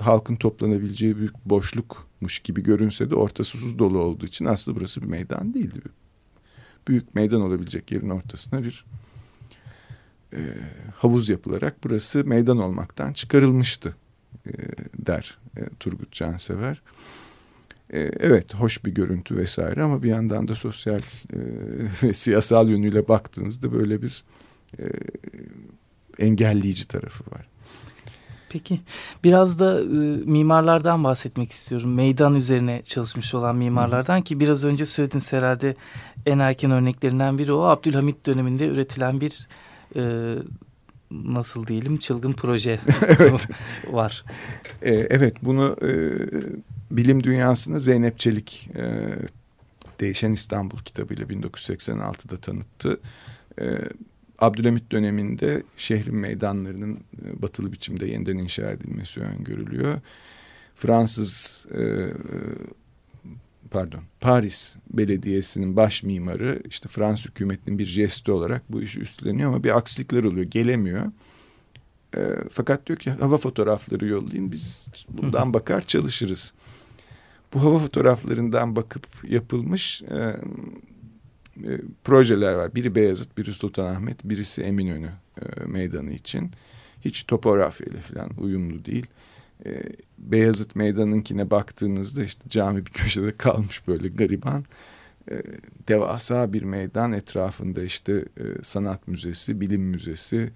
halkın 0.00 0.36
toplanabileceği 0.36 1.16
büyük 1.16 1.44
boşlukmuş 1.44 2.38
gibi 2.38 2.62
görünse 2.62 3.10
de 3.10 3.14
ortası 3.14 3.50
susuz 3.50 3.78
dolu 3.78 3.98
olduğu 3.98 4.26
için 4.26 4.44
aslında 4.44 4.78
burası 4.78 5.02
bir 5.02 5.06
meydan 5.06 5.54
değildi. 5.54 5.80
Büyük 6.88 7.14
meydan 7.14 7.40
olabilecek 7.40 7.92
yerin 7.92 8.10
ortasına 8.10 8.64
bir 8.64 8.84
e, 10.32 10.40
havuz 10.96 11.28
yapılarak 11.28 11.76
burası 11.84 12.24
meydan 12.24 12.58
olmaktan 12.58 13.12
çıkarılmıştı 13.12 13.96
e, 14.46 14.52
der 14.98 15.38
e, 15.56 15.60
Turgut 15.80 16.12
Cansever. 16.12 16.82
E, 17.92 18.00
evet 18.20 18.54
hoş 18.54 18.84
bir 18.84 18.90
görüntü 18.94 19.36
vesaire 19.36 19.82
ama 19.82 20.02
bir 20.02 20.08
yandan 20.08 20.48
da 20.48 20.54
sosyal 20.54 21.00
e, 21.00 21.04
ve 22.02 22.12
siyasal 22.12 22.68
yönüyle 22.68 23.08
baktığınızda 23.08 23.72
böyle 23.72 24.02
bir 24.02 24.24
e, 24.78 24.84
engelleyici 26.18 26.88
tarafı 26.88 27.30
var. 27.30 27.48
Peki 28.56 28.80
biraz 29.24 29.58
da 29.58 29.80
e, 29.80 29.84
mimarlardan 30.24 31.04
bahsetmek 31.04 31.52
istiyorum. 31.52 31.94
Meydan 31.94 32.34
üzerine 32.34 32.82
çalışmış 32.82 33.34
olan 33.34 33.56
mimarlardan 33.56 34.22
ki 34.22 34.40
biraz 34.40 34.64
önce 34.64 34.86
söylediniz 34.86 35.32
herhalde 35.32 35.76
en 36.26 36.38
erken 36.38 36.70
örneklerinden 36.70 37.38
biri 37.38 37.52
o. 37.52 37.62
Abdülhamit 37.62 38.26
döneminde 38.26 38.66
üretilen 38.66 39.20
bir 39.20 39.48
e, 39.96 40.34
nasıl 41.10 41.66
diyelim 41.66 41.96
çılgın 41.96 42.32
proje 42.32 42.80
var. 43.90 44.24
E, 44.82 44.94
evet 44.94 45.34
bunu 45.42 45.76
e, 45.82 45.90
bilim 46.90 47.24
dünyasına 47.24 47.78
Zeynep 47.78 48.18
Çelik 48.18 48.70
e, 48.76 48.84
Değişen 50.00 50.32
İstanbul 50.32 50.78
kitabıyla 50.78 51.26
1986'da 51.26 52.36
tanıttı. 52.36 53.00
E, 53.60 53.64
Abdülhamit 54.38 54.92
döneminde 54.92 55.62
şehrin 55.76 56.16
meydanlarının 56.16 56.94
e, 56.94 57.42
batılı 57.42 57.72
biçimde 57.72 58.06
yeniden 58.06 58.38
inşa 58.38 58.70
edilmesi 58.70 59.20
öngörülüyor. 59.20 60.00
Fransız 60.74 61.66
e, 61.74 61.80
e, 61.80 62.12
pardon 63.70 64.00
Paris 64.20 64.76
Belediyesi'nin 64.90 65.76
baş 65.76 66.02
mimarı 66.02 66.62
işte 66.68 66.88
Fransız 66.88 67.26
hükümetinin 67.26 67.78
bir 67.78 67.86
jesti 67.86 68.32
olarak 68.32 68.62
bu 68.72 68.82
işi 68.82 69.00
üstleniyor 69.00 69.48
ama 69.50 69.64
bir 69.64 69.76
aksilikler 69.76 70.24
oluyor 70.24 70.46
gelemiyor. 70.46 71.12
E, 72.16 72.20
fakat 72.50 72.86
diyor 72.86 72.98
ki 72.98 73.10
hava 73.10 73.38
fotoğrafları 73.38 74.06
yollayın 74.06 74.52
biz 74.52 74.86
bundan 75.08 75.54
bakar 75.54 75.82
çalışırız. 75.82 76.52
Bu 77.54 77.62
hava 77.62 77.78
fotoğraflarından 77.78 78.76
bakıp 78.76 79.06
yapılmış 79.28 80.02
e, 80.02 80.36
e, 81.64 81.80
projeler 82.04 82.54
var. 82.54 82.74
Biri 82.74 82.94
Beyazıt, 82.94 83.38
biri 83.38 83.52
Sultanahmet, 83.52 84.24
birisi 84.24 84.62
Eminönü 84.62 85.10
e, 85.42 85.64
meydanı 85.64 86.12
için. 86.12 86.50
Hiç 87.04 87.24
topografyayla 87.24 88.00
falan 88.00 88.30
uyumlu 88.38 88.84
değil. 88.84 89.06
E, 89.66 89.82
Beyazıt 90.18 90.76
meydanınkine 90.76 91.50
baktığınızda 91.50 92.24
işte 92.24 92.48
cami 92.48 92.86
bir 92.86 92.90
köşede 92.92 93.36
kalmış 93.36 93.88
böyle 93.88 94.08
gariban. 94.08 94.64
E, 95.30 95.42
devasa 95.88 96.52
bir 96.52 96.62
meydan 96.62 97.12
etrafında 97.12 97.82
işte 97.82 98.12
e, 98.12 98.44
sanat 98.62 99.08
müzesi, 99.08 99.60
bilim 99.60 99.82
müzesi, 99.82 100.52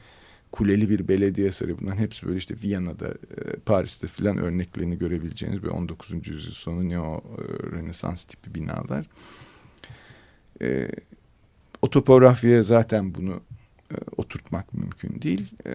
kuleli 0.52 0.90
bir 0.90 1.08
belediye 1.08 1.52
sarayı 1.52 1.78
bunların 1.80 1.98
hepsi 1.98 2.26
böyle 2.26 2.38
işte 2.38 2.54
Viyana'da, 2.62 3.08
e, 3.08 3.56
Paris'te 3.66 4.06
filan 4.06 4.38
örneklerini 4.38 4.98
görebileceğiniz 4.98 5.62
bir 5.62 5.68
19. 5.68 6.12
yüzyıl 6.28 6.52
sonu 6.52 6.88
neo 6.88 7.16
e, 7.16 7.42
Rönesans 7.70 8.24
tipi 8.24 8.54
binalar. 8.54 9.06
E, 10.62 10.88
o 11.82 11.90
topografyaya 11.90 12.62
zaten 12.62 13.14
bunu 13.14 13.40
e, 13.90 13.96
oturtmak 14.16 14.74
mümkün 14.74 15.22
değil. 15.22 15.52
E, 15.66 15.74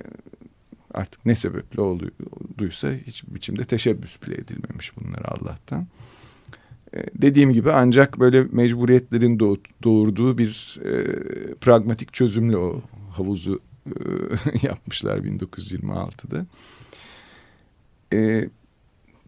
artık 0.94 1.26
ne 1.26 1.36
sebeple 1.36 1.82
olduysa 1.82 2.94
hiç 2.94 3.24
biçimde 3.28 3.66
teşebbüs 3.66 4.22
bile 4.22 4.36
edilmemiş 4.36 4.98
bunlara 4.98 5.28
Allah'tan. 5.28 5.88
E, 6.94 7.04
dediğim 7.16 7.54
gibi 7.54 7.72
ancak 7.72 8.20
böyle 8.20 8.44
mecburiyetlerin 8.44 9.40
doğurduğu 9.84 10.38
bir 10.38 10.80
e, 10.86 11.04
pragmatik 11.54 12.14
çözümle 12.14 12.58
o 12.58 12.82
havuzu 13.12 13.60
e, 13.86 13.92
yapmışlar 14.68 15.18
1926'da. 15.18 16.46
E, 18.14 18.50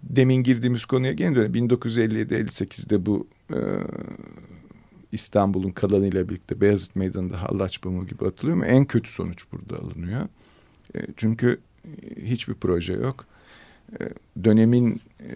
demin 0.03 0.43
girdiğimiz 0.43 0.85
konuya 0.85 1.13
gene 1.13 1.35
dönelim. 1.35 1.67
1957-58'de 1.67 3.05
bu 3.05 3.27
e, 3.49 3.59
İstanbul'un 5.11 5.71
kalanıyla 5.71 6.29
birlikte 6.29 6.61
Beyazıt 6.61 6.95
Meydanı'nda 6.95 7.43
hallaç 7.43 7.81
pamuğu 7.81 8.07
gibi 8.07 8.25
atılıyor 8.25 8.57
mu? 8.57 8.65
En 8.65 8.85
kötü 8.85 9.11
sonuç 9.11 9.45
burada 9.51 9.83
alınıyor. 9.83 10.27
E, 10.95 10.99
çünkü 11.17 11.59
hiçbir 12.23 12.53
proje 12.53 12.93
yok. 12.93 13.25
E, 13.99 14.09
dönemin 14.43 15.01
e, 15.19 15.31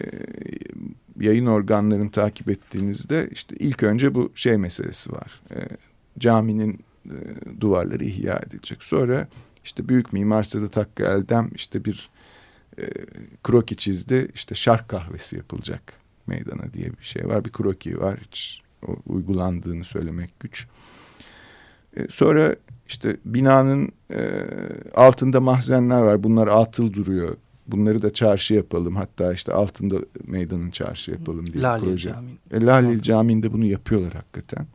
yayın 1.20 1.46
organlarını 1.46 2.10
takip 2.10 2.48
ettiğinizde 2.48 3.28
işte 3.32 3.56
ilk 3.58 3.82
önce 3.82 4.14
bu 4.14 4.32
şey 4.34 4.56
meselesi 4.56 5.12
var. 5.12 5.40
E, 5.54 5.58
caminin 6.18 6.80
e, 7.06 7.16
duvarları 7.60 8.04
ihya 8.04 8.38
edilecek. 8.46 8.82
Sonra 8.82 9.28
işte 9.64 9.88
büyük 9.88 10.12
mimar 10.12 10.42
Sedat 10.42 10.76
Hakkı 10.76 11.02
Eldem 11.02 11.50
işte 11.54 11.84
bir 11.84 12.10
e, 12.78 12.84
kroki 13.44 13.76
çizdi. 13.76 14.28
İşte 14.34 14.54
şark 14.54 14.88
kahvesi 14.88 15.36
yapılacak 15.36 15.92
meydana 16.26 16.72
diye 16.72 16.86
bir 16.86 17.04
şey 17.04 17.28
var. 17.28 17.44
Bir 17.44 17.52
kroki 17.52 18.00
var. 18.00 18.18
Hiç 18.20 18.61
uygulandığını 19.06 19.84
söylemek 19.84 20.40
güç. 20.40 20.66
E, 21.96 22.08
sonra 22.08 22.56
işte 22.88 23.16
binanın 23.24 23.92
e, 24.10 24.44
altında 24.94 25.40
mahzenler 25.40 26.02
var. 26.02 26.22
Bunlar 26.22 26.48
atıl 26.48 26.92
duruyor. 26.92 27.36
Bunları 27.66 28.02
da 28.02 28.12
çarşı 28.12 28.54
yapalım. 28.54 28.96
Hatta 28.96 29.32
işte 29.32 29.52
altında 29.52 29.96
meydanın 30.24 30.70
çarşı 30.70 31.10
yapalım 31.10 31.46
diye 31.52 31.62
Lalil 31.62 31.84
proje. 31.84 32.14
Camii. 32.52 32.96
E, 32.96 33.02
Camii'nde 33.02 33.52
bunu 33.52 33.64
yapıyorlar 33.64 34.14
hakikaten. 34.14 34.66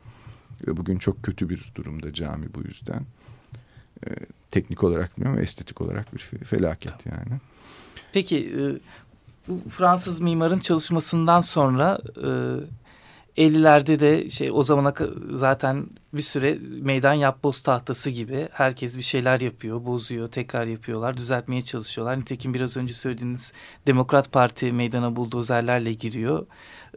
Ve 0.67 0.77
bugün 0.77 0.97
çok 0.97 1.23
kötü 1.23 1.49
bir 1.49 1.71
durumda 1.75 2.13
cami 2.13 2.47
bu 2.55 2.61
yüzden. 2.61 3.01
E, 4.07 4.09
teknik 4.49 4.83
olarak 4.83 5.17
bilmiyorum 5.17 5.37
ama 5.37 5.43
estetik 5.43 5.81
olarak 5.81 6.13
bir 6.13 6.19
felaket 6.19 7.05
yani. 7.05 7.39
Peki 8.13 8.37
e, 8.37 8.61
bu 9.47 9.69
Fransız 9.69 10.19
mimarın 10.19 10.59
çalışmasından 10.59 11.41
sonra 11.41 11.99
e, 12.17 12.29
50'lerde 13.37 13.99
de 13.99 14.29
şey 14.29 14.49
o 14.53 14.63
zamana 14.63 14.93
zaten 15.31 15.87
bir 16.13 16.21
süre 16.21 16.57
meydan 16.81 17.13
yapboz 17.13 17.61
tahtası 17.61 18.09
gibi 18.09 18.49
herkes 18.51 18.97
bir 18.97 19.01
şeyler 19.01 19.39
yapıyor, 19.39 19.85
bozuyor, 19.85 20.27
tekrar 20.27 20.65
yapıyorlar, 20.65 21.17
düzeltmeye 21.17 21.61
çalışıyorlar. 21.61 22.19
Nitekim 22.19 22.53
biraz 22.53 22.77
önce 22.77 22.93
söylediğiniz 22.93 23.53
Demokrat 23.87 24.31
Parti 24.31 24.71
meydana 24.71 25.15
buldozerlerle 25.15 25.93
giriyor. 25.93 26.45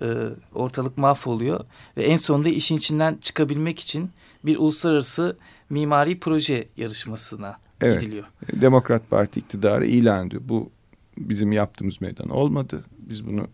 E, 0.02 0.06
ortalık 0.54 0.98
mahvoluyor 0.98 1.64
ve 1.96 2.04
en 2.04 2.16
sonunda 2.16 2.48
işin 2.48 2.76
içinden 2.76 3.18
çıkabilmek 3.20 3.78
için 3.78 4.10
bir 4.44 4.56
uluslararası 4.56 5.36
mimari 5.70 6.20
proje 6.20 6.68
yarışmasına 6.76 7.58
evet, 7.80 8.00
gidiliyor. 8.00 8.26
Demokrat 8.52 9.10
Parti 9.10 9.40
iktidarı 9.40 9.86
ilan 9.86 10.26
ediyor. 10.26 10.42
Bu 10.44 10.70
bizim 11.18 11.52
yaptığımız 11.52 12.00
meydan 12.00 12.28
olmadı. 12.28 12.84
Biz 12.98 13.26
bunu 13.26 13.46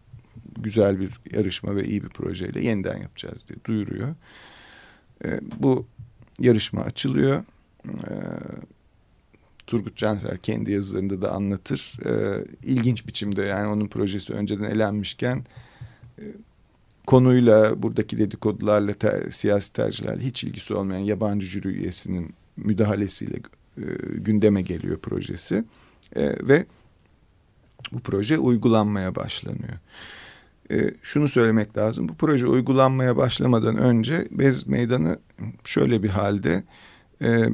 güzel 0.58 1.00
bir 1.00 1.20
yarışma 1.32 1.76
ve 1.76 1.84
iyi 1.84 2.04
bir 2.04 2.08
projeyle 2.08 2.64
yeniden 2.64 2.96
yapacağız 2.98 3.48
diye 3.48 3.58
duyuruyor. 3.64 4.14
E, 5.24 5.40
bu 5.60 5.86
yarışma 6.40 6.80
açılıyor. 6.82 7.44
E, 7.86 8.12
Turgut 9.66 9.96
Canser 9.96 10.38
kendi 10.38 10.72
yazılarında 10.72 11.22
da 11.22 11.32
anlatır. 11.32 11.98
E, 12.04 12.44
ilginç 12.62 13.06
biçimde 13.06 13.42
yani 13.42 13.68
onun 13.68 13.88
projesi 13.88 14.32
önceden 14.32 14.70
elenmişken 14.70 15.44
e, 16.18 16.24
konuyla 17.06 17.82
buradaki 17.82 18.18
dedikodularla 18.18 18.92
ter, 18.92 19.30
siyasi 19.30 19.72
tercihlerle 19.72 20.24
hiç 20.24 20.44
ilgisi 20.44 20.74
olmayan 20.74 21.00
yabancı 21.00 21.46
jüri 21.46 21.68
üyesinin 21.68 22.34
müdahalesiyle 22.56 23.36
e, 23.78 23.82
gündeme 24.14 24.62
geliyor 24.62 24.98
projesi 24.98 25.64
e, 26.16 26.48
ve 26.48 26.66
bu 27.92 28.00
proje 28.00 28.38
uygulanmaya 28.38 29.14
başlanıyor. 29.14 29.78
E, 30.70 30.90
şunu 31.02 31.28
söylemek 31.28 31.78
lazım. 31.78 32.08
Bu 32.08 32.14
proje 32.14 32.46
uygulanmaya 32.46 33.16
başlamadan 33.16 33.76
önce 33.76 34.28
Bez 34.30 34.66
Meydanı 34.66 35.18
şöyle 35.64 36.02
bir 36.02 36.08
halde 36.08 36.64
e, 37.22 37.44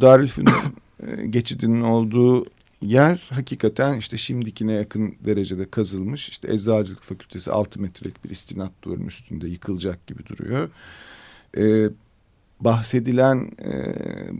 Darülfünun 0.00 0.52
e, 1.06 1.26
geçidinin 1.26 1.80
olduğu 1.80 2.46
yer 2.82 3.28
hakikaten 3.30 3.98
işte 3.98 4.16
şimdikine 4.16 4.72
yakın 4.72 5.14
derecede 5.24 5.70
kazılmış. 5.70 6.28
İşte 6.28 6.52
Eczacılık 6.52 7.02
Fakültesi 7.02 7.52
6 7.52 7.80
metrelik 7.80 8.24
bir 8.24 8.30
istinat 8.30 8.72
duvarının 8.82 9.06
üstünde 9.06 9.48
yıkılacak 9.48 10.06
gibi 10.06 10.26
duruyor. 10.26 10.70
E, 11.56 11.90
bahsedilen 12.60 13.50
e, 13.64 13.74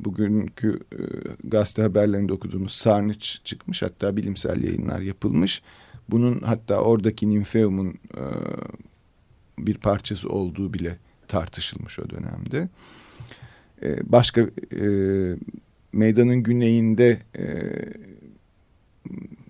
bugünkü 0.05 0.81
e, 0.93 0.99
gazete 1.45 1.83
haberlerinde 1.83 2.33
okuduğumuz 2.33 2.73
sarnıç 2.73 3.41
çıkmış. 3.45 3.83
Hatta 3.83 4.17
bilimsel 4.17 4.65
yayınlar 4.65 5.01
yapılmış. 5.01 5.63
Bunun 6.13 6.41
hatta 6.41 6.81
oradaki 6.81 7.31
Ninfeum'un 7.31 7.89
e, 7.89 8.25
bir 9.59 9.75
parçası 9.75 10.29
olduğu 10.29 10.75
bile 10.75 10.99
tartışılmış 11.29 11.99
o 11.99 12.11
dönemde. 12.11 12.69
E, 13.83 14.13
başka 14.13 14.41
e, 14.77 14.85
meydanın 15.93 16.43
güneyinde 16.43 17.19
e, 17.39 17.45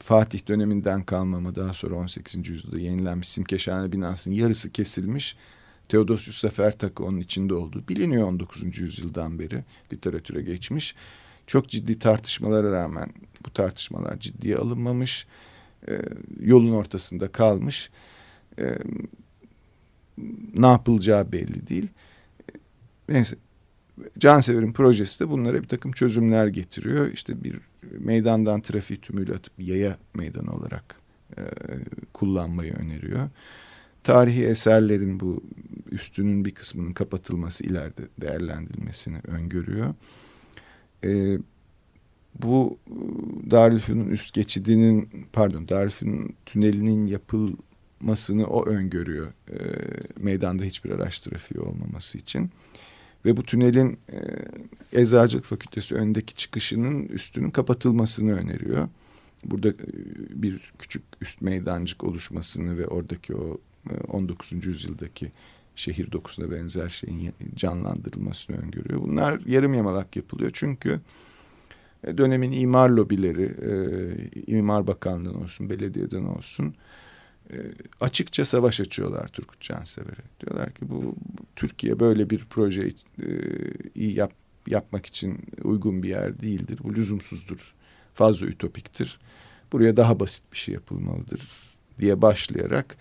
Fatih 0.03 0.49
döneminden 0.49 1.03
kalmama 1.03 1.55
daha 1.55 1.75
sonra 1.75 1.95
18. 1.95 2.49
yüzyılda 2.49 2.79
yenilenmiş 2.79 3.29
Simkeşhane 3.29 3.93
binasının 3.93 4.35
yarısı 4.35 4.73
kesilmiş 4.73 5.37
Theodosius 5.89 6.41
Zafertak'ı 6.41 7.05
onun 7.05 7.21
içinde 7.21 7.55
olduğu 7.55 7.89
biliniyor 7.89 8.29
19. 8.29 8.79
yüzyıldan 8.79 9.39
beri 9.39 9.65
literatüre 9.93 10.43
geçmiş. 10.43 10.95
Çok 11.47 11.69
ciddi 11.69 11.99
tartışmalara 11.99 12.73
rağmen 12.73 13.09
bu 13.47 13.51
tartışmalar 13.51 14.21
ciddiye 14.21 14.57
alınmamış. 14.57 15.27
E, 15.89 16.01
yolun 16.41 16.73
ortasında 16.73 17.33
kalmış. 17.33 17.91
E, 18.59 18.75
ne 20.55 20.67
yapılacağı 20.67 21.33
belli 21.33 21.69
değil. 21.69 21.89
E, 22.49 22.53
neyse 23.09 23.37
Cansever'in 24.19 24.73
projesi 24.73 25.21
de 25.21 25.29
bunlara 25.29 25.63
bir 25.63 25.69
takım 25.69 25.93
çözümler 25.93 26.47
getiriyor. 26.47 27.13
İşte 27.13 27.45
bir 27.45 27.61
meydandan 27.99 28.61
trafiği 28.61 29.01
tümüyle 29.01 29.35
atıp 29.35 29.53
yaya 29.59 29.97
meydanı 30.15 30.55
olarak 30.55 30.95
e, 31.39 31.43
kullanmayı 32.13 32.75
öneriyor. 32.75 33.29
Tarihi 34.05 34.47
eserlerin 34.47 35.21
bu 35.21 35.43
üstünün 35.91 36.45
bir 36.45 36.51
kısmının 36.51 36.93
kapatılması 36.93 37.65
ileride 37.65 38.03
değerlendirilmesini 38.21 39.19
öngörüyor. 39.27 39.95
E, 41.05 41.39
bu 42.43 42.79
Darülfünun 43.51 44.09
üst 44.09 44.35
geçidinin 44.35 45.09
pardon 45.33 45.69
Darülfünun 45.69 46.35
tünelinin 46.47 47.07
yapılmasını 47.07 48.47
o 48.47 48.67
öngörüyor. 48.67 49.27
E, 49.27 49.57
meydanda 50.17 50.65
hiçbir 50.65 50.91
araç 50.91 51.21
trafiği 51.21 51.61
olmaması 51.61 52.19
için. 52.19 52.51
Ve 53.25 53.37
bu 53.37 53.43
tünelin 53.43 53.99
e, 54.13 54.19
Eczacılık 55.01 55.45
Fakültesi 55.45 55.95
öndeki 55.95 56.35
çıkışının 56.35 57.07
üstünün 57.07 57.51
kapatılmasını 57.51 58.33
öneriyor. 58.33 58.89
Burada 59.45 59.69
e, 59.69 59.75
bir 60.31 60.73
küçük 60.79 61.03
üst 61.21 61.41
meydancık 61.41 62.05
oluşmasını 62.05 62.79
ve 62.79 62.87
oradaki 62.87 63.35
o 63.37 63.59
19. 64.09 64.53
E, 64.53 64.57
yüzyıldaki 64.69 65.33
şehir 65.77 66.13
dokusuna 66.13 66.51
benzer 66.51 66.89
şeyin 66.89 67.33
canlandırılmasını 67.55 68.57
öngörüyor. 68.57 69.03
Bunlar 69.03 69.41
yarım 69.47 69.75
yamalak 69.75 70.17
yapılıyor 70.17 70.51
çünkü 70.55 71.01
dönemin 72.07 72.53
imar 72.53 72.91
lobileri, 72.91 73.45
e, 73.45 74.53
imar 74.53 74.87
bakanlığından 74.87 75.43
olsun, 75.43 75.71
belediyeden 75.71 76.25
olsun 76.25 76.75
e, 77.53 77.57
açıkça 78.01 78.45
savaş 78.45 78.81
açıyorlar 78.81 79.29
Turgut 79.29 79.61
Cansever'e. 79.61 80.41
Diyorlar 80.41 80.75
ki 80.75 80.89
bu, 80.89 81.17
Türkiye 81.57 82.01
böyle 82.01 82.31
bir 82.31 82.45
proje 82.51 82.91
e, 83.97 84.05
yap, 84.05 84.33
yapmak 84.67 85.07
için 85.07 85.39
uygun 85.65 86.03
bir 86.03 86.09
yer 86.09 86.41
değildir. 86.41 86.79
Bu 86.83 86.95
lüzumsuzdur, 86.95 87.75
fazla 88.15 88.47
ütopiktir. 88.47 89.19
Buraya 89.73 89.97
daha 89.97 90.21
basit 90.21 90.45
bir 90.53 90.59
şey 90.59 90.75
yapılmalıdır 90.75 91.49
diye 92.01 92.23
başlayarak 92.23 92.97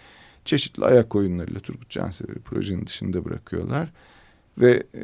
çeşitli 0.45 0.85
ayak 0.85 1.15
oyunlarıyla 1.15 1.59
Turgut 1.59 1.89
Cansever'i 1.89 2.39
projenin 2.39 2.87
dışında 2.87 3.25
bırakıyorlar. 3.25 3.89
Ve 4.57 4.83
e, 4.95 5.03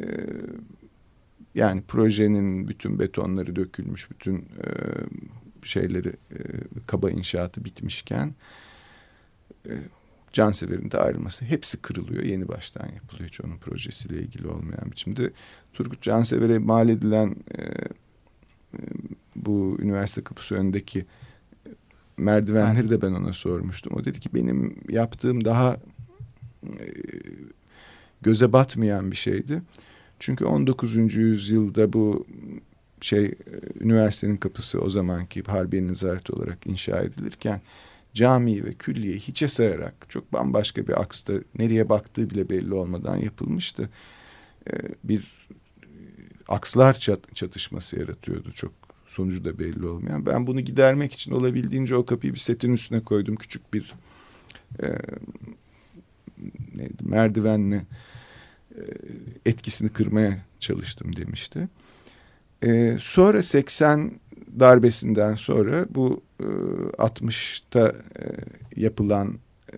yani 1.54 1.82
projenin 1.88 2.68
bütün 2.68 2.98
betonları 2.98 3.56
dökülmüş, 3.56 4.10
bütün 4.10 4.36
e, 4.36 4.68
şeyleri 5.64 6.08
e, 6.08 6.38
kaba 6.86 7.10
inşaatı 7.10 7.64
bitmişken 7.64 8.34
e, 9.68 9.72
Cansever'in 10.32 10.90
de 10.90 10.98
ayrılması 10.98 11.44
hepsi 11.44 11.82
kırılıyor. 11.82 12.22
Yeni 12.22 12.48
baştan 12.48 12.88
yapılıyor 12.94 13.28
hiç 13.28 13.40
onun 13.40 13.58
projesiyle 13.58 14.22
ilgili 14.22 14.48
olmayan 14.48 14.90
biçimde. 14.90 15.32
Turgut 15.72 16.02
Cansever'e 16.02 16.58
mal 16.58 16.88
edilen 16.88 17.36
e, 17.58 17.62
e, 17.62 18.80
bu 19.36 19.76
üniversite 19.80 20.24
kapısı 20.24 20.54
önündeki 20.54 21.06
merdivenleri 22.16 22.90
de 22.90 23.02
ben 23.02 23.12
ona 23.12 23.32
sormuştum. 23.32 23.92
O 23.96 24.04
dedi 24.04 24.20
ki 24.20 24.28
benim 24.34 24.76
yaptığım 24.88 25.44
daha 25.44 25.76
e, 26.66 26.86
göze 28.22 28.52
batmayan 28.52 29.10
bir 29.10 29.16
şeydi. 29.16 29.62
Çünkü 30.18 30.44
19. 30.44 31.14
yüzyılda 31.14 31.92
bu 31.92 32.26
şey 33.00 33.24
e, 33.24 33.34
üniversitenin 33.80 34.36
kapısı 34.36 34.80
o 34.80 34.88
zamanki 34.88 35.42
Harbiye 35.42 35.86
Nezareti 35.86 36.32
olarak 36.32 36.66
inşa 36.66 37.00
edilirken 37.00 37.60
cami 38.14 38.64
ve 38.64 38.72
külliye 38.74 39.16
hiçe 39.16 39.48
sayarak 39.48 39.94
çok 40.08 40.32
bambaşka 40.32 40.86
bir 40.86 41.00
aksta 41.00 41.32
nereye 41.58 41.88
baktığı 41.88 42.30
bile 42.30 42.48
belli 42.50 42.74
olmadan 42.74 43.16
yapılmıştı. 43.16 43.90
e, 44.70 44.72
bir 45.04 45.48
akslar 46.48 46.94
çat, 46.94 47.34
çatışması 47.36 47.98
yaratıyordu 47.98 48.52
çok 48.52 48.72
sonucu 49.06 49.44
da 49.44 49.58
belli 49.58 49.86
olmayan. 49.86 50.26
Ben 50.26 50.46
bunu 50.46 50.60
gidermek 50.60 51.12
için 51.12 51.32
olabildiğince 51.32 51.96
o 51.96 52.06
kapıyı 52.06 52.34
bir 52.34 52.38
setin 52.38 52.72
üstüne 52.72 53.00
koydum. 53.00 53.36
Küçük 53.36 53.74
bir 53.74 53.94
e, 54.82 54.86
neydi, 56.76 57.04
merdivenle 57.04 57.76
e, 57.76 57.86
etkisini 59.46 59.88
kırmaya 59.88 60.38
çalıştım 60.60 61.16
demişti. 61.16 61.68
E, 62.62 62.96
sonra 63.00 63.42
80 63.42 64.20
darbesinden 64.60 65.34
sonra 65.34 65.86
bu 65.90 66.22
e, 66.40 66.44
60'ta 66.44 67.88
e, 67.88 68.24
yapılan 68.76 69.38
e, 69.72 69.76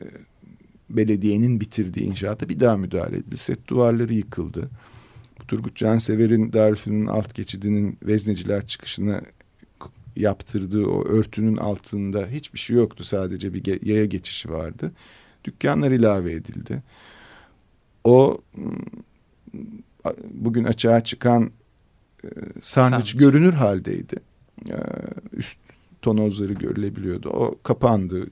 belediyenin 0.90 1.60
bitirdiği 1.60 2.04
inşaata 2.04 2.48
bir 2.48 2.60
daha 2.60 2.76
müdahale 2.76 3.16
edildi. 3.16 3.36
Set 3.36 3.68
duvarları 3.68 4.14
yıkıldı. 4.14 4.70
Turgut 5.48 5.76
Cansever'in 5.76 6.52
Darülfünun'un 6.52 7.06
alt 7.06 7.34
geçidinin 7.34 7.98
vezneciler 8.02 8.66
çıkışına 8.66 9.22
yaptırdığı 10.16 10.86
o 10.86 11.04
örtünün 11.04 11.56
altında 11.56 12.26
hiçbir 12.26 12.58
şey 12.58 12.76
yoktu. 12.76 13.04
Sadece 13.04 13.54
bir 13.54 13.86
yaya 13.86 14.04
geçişi 14.04 14.50
vardı. 14.50 14.92
Dükkanlar 15.44 15.90
ilave 15.90 16.32
edildi. 16.32 16.82
O 18.04 18.38
bugün 20.30 20.64
açığa 20.64 21.04
çıkan 21.04 21.50
e, 22.24 22.28
sarnıç 22.60 23.16
görünür 23.16 23.52
haldeydi. 23.52 24.16
E, 24.68 24.76
üst 25.32 25.58
tonozları 26.02 26.52
görülebiliyordu. 26.52 27.28
O 27.28 27.58
kapandı. 27.62 28.26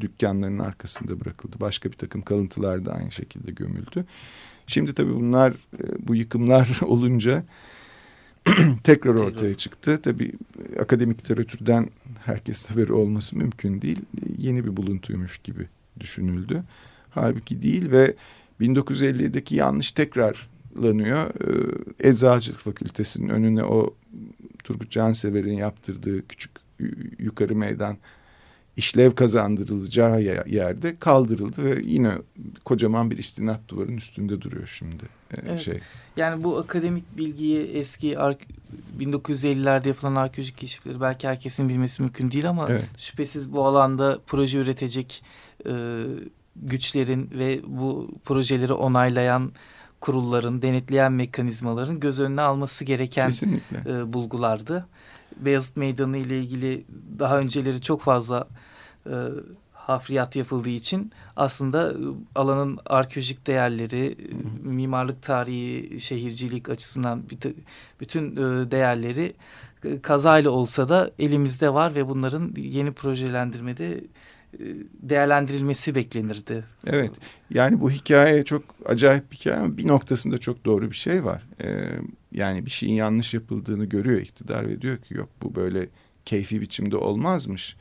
Dükkanların 0.00 0.58
arkasında 0.58 1.20
bırakıldı. 1.20 1.56
Başka 1.60 1.90
bir 1.90 1.96
takım 1.96 2.22
kalıntılar 2.22 2.84
da 2.84 2.92
aynı 2.92 3.12
şekilde 3.12 3.50
gömüldü. 3.50 4.04
Şimdi 4.66 4.94
tabii 4.94 5.14
bunlar 5.14 5.52
e, 5.52 6.08
bu 6.08 6.14
yıkımlar 6.14 6.80
olunca 6.86 7.44
tekrar 8.84 9.14
ortaya 9.14 9.54
çıktı. 9.54 10.00
Tabii 10.02 10.32
akademik 10.80 11.20
literatürden 11.20 11.90
herkes 12.24 12.66
haberi 12.66 12.92
olması 12.92 13.36
mümkün 13.36 13.82
değil. 13.82 14.00
Yeni 14.38 14.64
bir 14.64 14.76
buluntuymuş 14.76 15.38
gibi 15.38 15.68
düşünüldü. 16.00 16.62
Halbuki 17.10 17.62
değil 17.62 17.90
ve 17.90 18.14
1957'deki 18.60 19.56
yanlış 19.56 19.92
tekrarlanıyor. 19.92 21.30
Ee, 22.00 22.08
Eczacılık 22.08 22.60
Fakültesi'nin 22.60 23.28
önüne 23.28 23.64
o 23.64 23.94
Turgut 24.64 24.90
Cansever'in 24.90 25.56
yaptırdığı 25.56 26.28
küçük 26.28 26.50
yukarı 27.18 27.56
meydan 27.56 27.96
işlev 28.78 29.14
kazandırılacağı 29.14 30.22
yerde 30.46 30.96
kaldırıldı 31.00 31.64
ve 31.64 31.80
yine 31.84 32.12
kocaman 32.64 33.10
bir 33.10 33.18
istinat 33.18 33.60
duvarın 33.68 33.96
üstünde 33.96 34.42
duruyor 34.42 34.66
şimdi. 34.66 35.04
Ee, 35.34 35.40
evet. 35.48 35.60
Şey. 35.60 35.80
Yani 36.16 36.44
bu 36.44 36.58
akademik 36.58 37.16
bilgiyi 37.16 37.66
eski 37.66 38.16
1950'lerde 38.98 39.88
yapılan 39.88 40.14
arkeolojik 40.14 40.56
keşifleri 40.56 41.00
belki 41.00 41.28
herkesin 41.28 41.68
bilmesi 41.68 42.02
mümkün 42.02 42.30
değil 42.30 42.48
ama 42.48 42.66
evet. 42.70 42.84
şüphesiz 42.98 43.52
bu 43.52 43.66
alanda 43.66 44.18
proje 44.26 44.58
üretecek 44.58 45.22
e, 45.66 45.70
güçlerin 46.62 47.30
ve 47.32 47.60
bu 47.66 48.10
projeleri 48.24 48.72
onaylayan 48.72 49.52
kurulların, 50.00 50.62
denetleyen 50.62 51.12
mekanizmaların 51.12 52.00
göz 52.00 52.20
önüne 52.20 52.42
alması 52.42 52.84
gereken 52.84 53.30
e, 53.86 54.12
bulgulardı. 54.12 54.86
Beyazıt 55.36 55.76
Meydanı 55.76 56.16
ile 56.16 56.38
ilgili 56.38 56.84
daha 57.18 57.38
önceleri 57.38 57.80
çok 57.80 58.02
fazla 58.02 58.48
e, 59.06 59.14
hafriyat 59.72 60.36
yapıldığı 60.36 60.68
için 60.68 61.12
aslında 61.36 61.92
e, 61.92 61.96
alanın 62.34 62.78
arkeolojik 62.86 63.46
değerleri, 63.46 64.16
hı 64.30 64.68
hı. 64.68 64.68
mimarlık 64.68 65.22
tarihi, 65.22 66.00
şehircilik 66.00 66.68
açısından 66.68 67.22
bütün 68.00 68.36
e, 68.36 68.70
değerleri 68.70 69.34
e, 69.84 70.00
kazayla 70.00 70.50
olsa 70.50 70.88
da 70.88 71.10
elimizde 71.18 71.74
var 71.74 71.94
ve 71.94 72.08
bunların 72.08 72.52
yeni 72.56 72.92
projelendirmede 72.92 74.04
değerlendirilmesi 75.02 75.94
beklenirdi. 75.94 76.64
Evet 76.86 77.10
yani 77.50 77.80
bu 77.80 77.90
hikaye 77.90 78.44
çok 78.44 78.64
acayip 78.86 79.32
bir 79.32 79.36
hikaye 79.36 79.56
ama 79.56 79.76
bir 79.76 79.86
noktasında 79.86 80.38
çok 80.38 80.64
doğru 80.64 80.90
bir 80.90 80.96
şey 80.96 81.24
var. 81.24 81.46
Ee, 81.62 81.88
yani 82.32 82.66
bir 82.66 82.70
şeyin 82.70 82.94
yanlış 82.94 83.34
yapıldığını 83.34 83.84
görüyor 83.84 84.20
iktidar 84.20 84.68
ve 84.68 84.80
diyor 84.80 84.98
ki 84.98 85.14
yok 85.14 85.28
bu 85.42 85.54
böyle 85.54 85.88
keyfi 86.24 86.60
biçimde 86.60 86.96
olmazmış. 86.96 87.76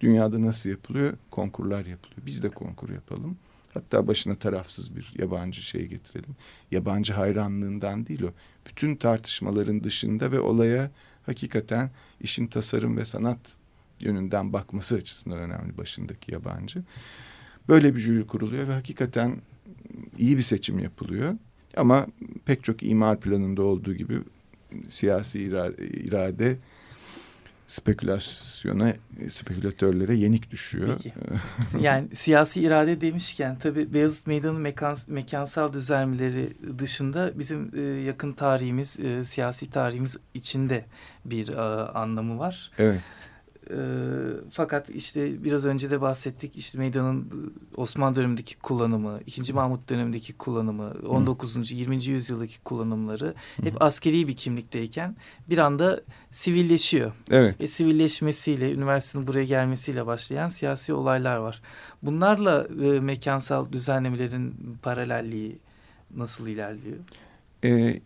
Dünyada 0.00 0.42
nasıl 0.42 0.70
yapılıyor? 0.70 1.12
Konkurlar 1.30 1.86
yapılıyor. 1.86 2.26
Biz 2.26 2.42
de 2.42 2.48
konkur 2.48 2.90
yapalım. 2.90 3.36
Hatta 3.74 4.06
başına 4.06 4.34
tarafsız 4.34 4.96
bir 4.96 5.12
yabancı 5.18 5.62
şey 5.62 5.86
getirelim. 5.86 6.36
Yabancı 6.70 7.12
hayranlığından 7.12 8.06
değil 8.06 8.22
o. 8.22 8.30
Bütün 8.66 8.96
tartışmaların 8.96 9.84
dışında 9.84 10.32
ve 10.32 10.40
olaya 10.40 10.90
hakikaten 11.26 11.90
işin 12.20 12.46
tasarım 12.46 12.96
ve 12.96 13.04
sanat 13.04 13.56
yönünden 14.04 14.52
bakması 14.52 14.94
açısından 14.94 15.38
önemli 15.38 15.78
başındaki 15.78 16.32
yabancı. 16.32 16.82
Böyle 17.68 17.94
bir 17.94 18.00
jüri 18.00 18.26
kuruluyor 18.26 18.68
ve 18.68 18.72
hakikaten 18.72 19.36
iyi 20.18 20.36
bir 20.36 20.42
seçim 20.42 20.78
yapılıyor. 20.78 21.34
Ama 21.76 22.06
pek 22.44 22.64
çok 22.64 22.82
imar 22.82 23.20
planında 23.20 23.62
olduğu 23.62 23.94
gibi 23.94 24.18
siyasi 24.88 25.40
irade, 25.40 25.86
irade 25.86 26.56
spekülasyona, 27.66 28.94
spekülatörlere 29.28 30.14
yenik 30.14 30.50
düşüyor. 30.50 30.88
Peki. 30.96 31.12
yani 31.80 32.16
siyasi 32.16 32.60
irade 32.60 33.00
demişken 33.00 33.58
tabii 33.58 33.94
Beyazıt 33.94 34.26
Meydanı 34.26 34.58
mekan, 34.58 34.96
mekansal 35.08 35.72
düzenlemeleri 35.72 36.52
dışında 36.78 37.38
bizim 37.38 37.70
e, 37.76 37.80
yakın 37.80 38.32
tarihimiz, 38.32 39.00
e, 39.00 39.24
siyasi 39.24 39.70
tarihimiz 39.70 40.16
içinde 40.34 40.84
bir 41.24 41.48
e, 41.48 41.60
anlamı 41.90 42.38
var. 42.38 42.70
Evet. 42.78 43.00
E, 43.70 43.76
fakat 44.50 44.90
işte 44.90 45.44
biraz 45.44 45.64
önce 45.64 45.90
de 45.90 46.00
bahsettik 46.00 46.56
işte 46.56 46.78
meydanın 46.78 47.20
e, 47.20 47.80
Osmanlı 47.80 48.16
dönemindeki 48.16 48.56
kullanımı, 48.56 49.20
2. 49.26 49.52
Mahmut 49.52 49.88
dönemindeki 49.88 50.32
kullanımı, 50.32 50.92
19. 51.08 51.56
Hı. 51.56 51.74
20. 51.74 52.04
yüzyıldaki 52.04 52.60
kullanımları 52.60 53.34
Hı. 53.56 53.62
hep 53.62 53.82
askeri 53.82 54.28
bir 54.28 54.36
kimlikteyken 54.36 55.16
bir 55.50 55.58
anda 55.58 56.00
sivilleşiyor. 56.30 57.12
Evet. 57.30 57.62
E, 57.62 57.66
sivilleşmesiyle, 57.66 58.72
üniversitenin 58.72 59.26
buraya 59.26 59.44
gelmesiyle 59.44 60.06
başlayan 60.06 60.48
siyasi 60.48 60.92
olaylar 60.92 61.36
var. 61.36 61.62
Bunlarla 62.02 62.66
e, 62.82 63.00
mekansal 63.00 63.72
düzenlemelerin 63.72 64.54
paralelliği 64.82 65.58
nasıl 66.16 66.48
ilerliyor? 66.48 66.96
E, 67.64 68.00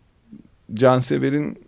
Cansever'in 0.73 1.59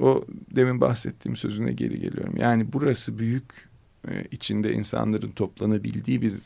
o 0.00 0.24
demin 0.56 0.80
bahsettiğim 0.80 1.36
sözüne 1.36 1.72
geri 1.72 2.00
geliyorum. 2.00 2.36
Yani 2.36 2.72
burası 2.72 3.18
büyük 3.18 3.68
e, 4.08 4.24
içinde 4.30 4.72
insanların 4.72 5.30
toplanabildiği 5.30 6.22
bir 6.22 6.32
e, 6.32 6.38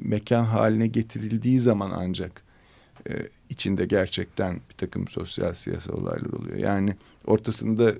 mekan 0.00 0.44
haline 0.44 0.86
getirildiği 0.86 1.60
zaman 1.60 1.90
ancak 1.94 2.42
e, 3.08 3.28
içinde 3.48 3.86
gerçekten 3.86 4.54
bir 4.54 4.74
takım 4.74 5.08
sosyal 5.08 5.54
siyasal 5.54 5.94
olaylar 5.94 6.32
oluyor. 6.32 6.56
Yani 6.56 6.96
ortasında 7.26 7.94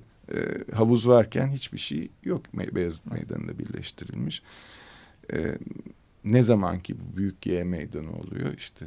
havuz 0.75 1.09
varken 1.09 1.49
hiçbir 1.49 1.79
şey 1.79 2.09
yok 2.25 2.43
Beyazıt 2.55 3.07
Meydanı'nda 3.07 3.59
birleştirilmiş. 3.59 4.43
Ne 6.25 6.43
zaman 6.43 6.81
ki 6.81 6.97
bu 7.01 7.17
büyük 7.17 7.47
Y 7.47 7.65
meydanı 7.65 8.13
oluyor 8.13 8.55
işte 8.57 8.87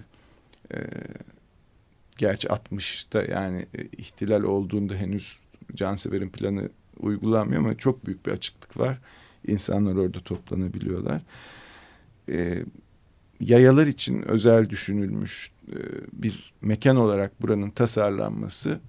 gerçi 2.18 2.48
60'ta 2.48 3.24
yani 3.24 3.66
ihtilal 3.98 4.44
olduğunda 4.44 4.96
henüz 4.96 5.40
Cansever'in 5.76 6.30
planı 6.30 6.70
uygulanmıyor 7.00 7.62
ama 7.62 7.78
çok 7.78 8.06
büyük 8.06 8.26
bir 8.26 8.32
açıklık 8.32 8.78
var. 8.78 9.00
İnsanlar 9.48 9.96
orada 9.96 10.20
toplanabiliyorlar. 10.20 11.22
Ee, 12.30 12.64
yayalar 13.40 13.88
için 13.88 14.22
özel 14.22 14.70
düşünülmüş 14.70 15.52
e, 15.68 15.78
bir 16.14 16.54
mekan 16.62 16.96
olarak 16.96 17.42
buranın 17.42 17.70
tasarlanması 17.70 18.80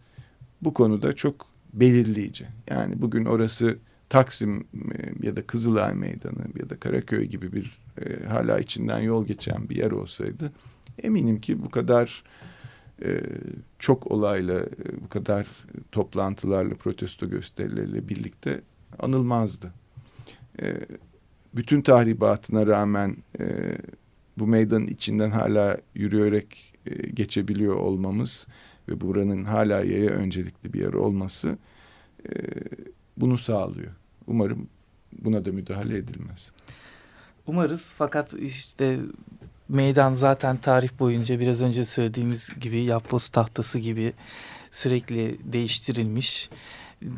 bu 0.62 0.75
konuda 0.75 1.12
çok 1.12 1.47
belirleyici. 1.73 2.47
Yani 2.71 3.03
bugün 3.03 3.25
orası 3.25 3.79
Taksim 4.09 4.61
e, 4.61 5.27
ya 5.27 5.37
da 5.37 5.47
Kızılay 5.47 5.95
Meydanı 5.95 6.45
ya 6.61 6.71
da 6.71 6.77
Karaköy 6.81 7.25
gibi 7.25 7.53
bir 7.53 7.79
e, 8.01 8.25
hala 8.25 8.59
içinden 8.59 8.99
yol 8.99 9.27
geçen 9.27 9.68
bir 9.68 9.77
yer 9.77 9.90
olsaydı 9.90 10.53
eminim 11.03 11.40
ki 11.40 11.62
bu 11.62 11.71
kadar 11.71 12.23
e, 12.42 12.52
çok 13.79 14.11
olayla 14.11 14.61
e, 14.61 15.03
bu 15.05 15.09
kadar 15.09 15.47
toplantılarla 15.93 16.75
protesto 16.75 17.29
gösterileriyle 17.29 18.09
birlikte 18.09 18.61
anılmazdı. 18.99 19.73
E, 20.62 20.75
bütün 21.55 21.83
tahribatına 21.83 22.67
rağmen 22.67 23.17
bu 24.38 24.47
meydanın 24.47 24.87
içinden 24.87 25.31
hala 25.31 25.79
yürüyerek 25.95 26.75
geçebiliyor 27.15 27.75
olmamız 27.75 28.47
ve 28.88 29.01
buranın 29.01 29.45
hala 29.45 29.85
yaya 29.85 30.11
öncelikli 30.11 30.73
bir 30.73 30.81
yer 30.81 30.93
olması 30.93 31.59
bunu 33.17 33.38
sağlıyor. 33.38 33.93
Umarım 34.27 34.69
buna 35.12 35.45
da 35.45 35.53
müdahale 35.53 35.97
edilmez. 35.97 36.53
Umarız 37.47 37.95
fakat 37.99 38.35
işte 38.35 38.99
meydan 39.72 40.12
zaten 40.12 40.56
tarih 40.56 40.88
boyunca 40.98 41.40
biraz 41.40 41.61
önce 41.61 41.85
söylediğimiz 41.85 42.50
gibi 42.61 42.80
yapboz 42.80 43.28
tahtası 43.28 43.78
gibi 43.78 44.12
sürekli 44.70 45.38
değiştirilmiş. 45.52 46.50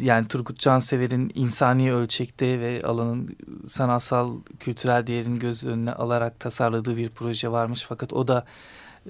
Yani 0.00 0.28
Turgut 0.28 0.58
Cansever'in 0.58 1.32
insani 1.34 1.92
ölçekte 1.92 2.60
ve 2.60 2.82
alanın 2.84 3.36
sanatsal 3.66 4.36
kültürel 4.60 5.06
değerini 5.06 5.38
göz 5.38 5.64
önüne 5.64 5.92
alarak 5.92 6.40
tasarladığı 6.40 6.96
bir 6.96 7.08
proje 7.08 7.50
varmış. 7.50 7.84
Fakat 7.88 8.12
o 8.12 8.28
da 8.28 8.44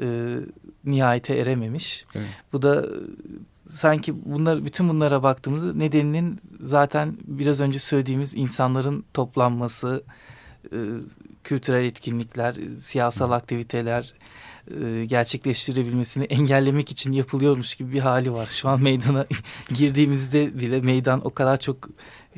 e, 0.01 0.37
nihayete 0.85 1.37
erememiş. 1.37 2.07
Evet. 2.15 2.27
Bu 2.53 2.63
da 2.63 2.87
sanki 3.67 4.15
bunlar 4.25 4.65
bütün 4.65 4.89
bunlara 4.89 5.23
baktığımızda 5.23 5.75
nedeninin 5.75 6.39
zaten 6.61 7.17
biraz 7.25 7.61
önce 7.61 7.79
söylediğimiz 7.79 8.35
insanların 8.35 9.05
toplanması, 9.15 10.05
e, 10.73 10.79
kültürel 11.45 11.85
etkinlikler, 11.85 12.55
siyasal 12.77 13.31
aktiviteler 13.31 14.15
e, 14.71 15.05
gerçekleştirebilmesini 15.05 16.25
engellemek 16.25 16.91
için 16.91 17.13
yapılıyormuş 17.13 17.75
gibi 17.75 17.93
bir 17.93 18.01
hali 18.01 18.33
var. 18.33 18.47
Şu 18.47 18.69
an 18.69 18.83
meydana 18.83 19.27
girdiğimizde 19.75 20.59
bile 20.59 20.81
meydan 20.81 21.27
o 21.27 21.35
kadar 21.35 21.61
çok 21.61 21.77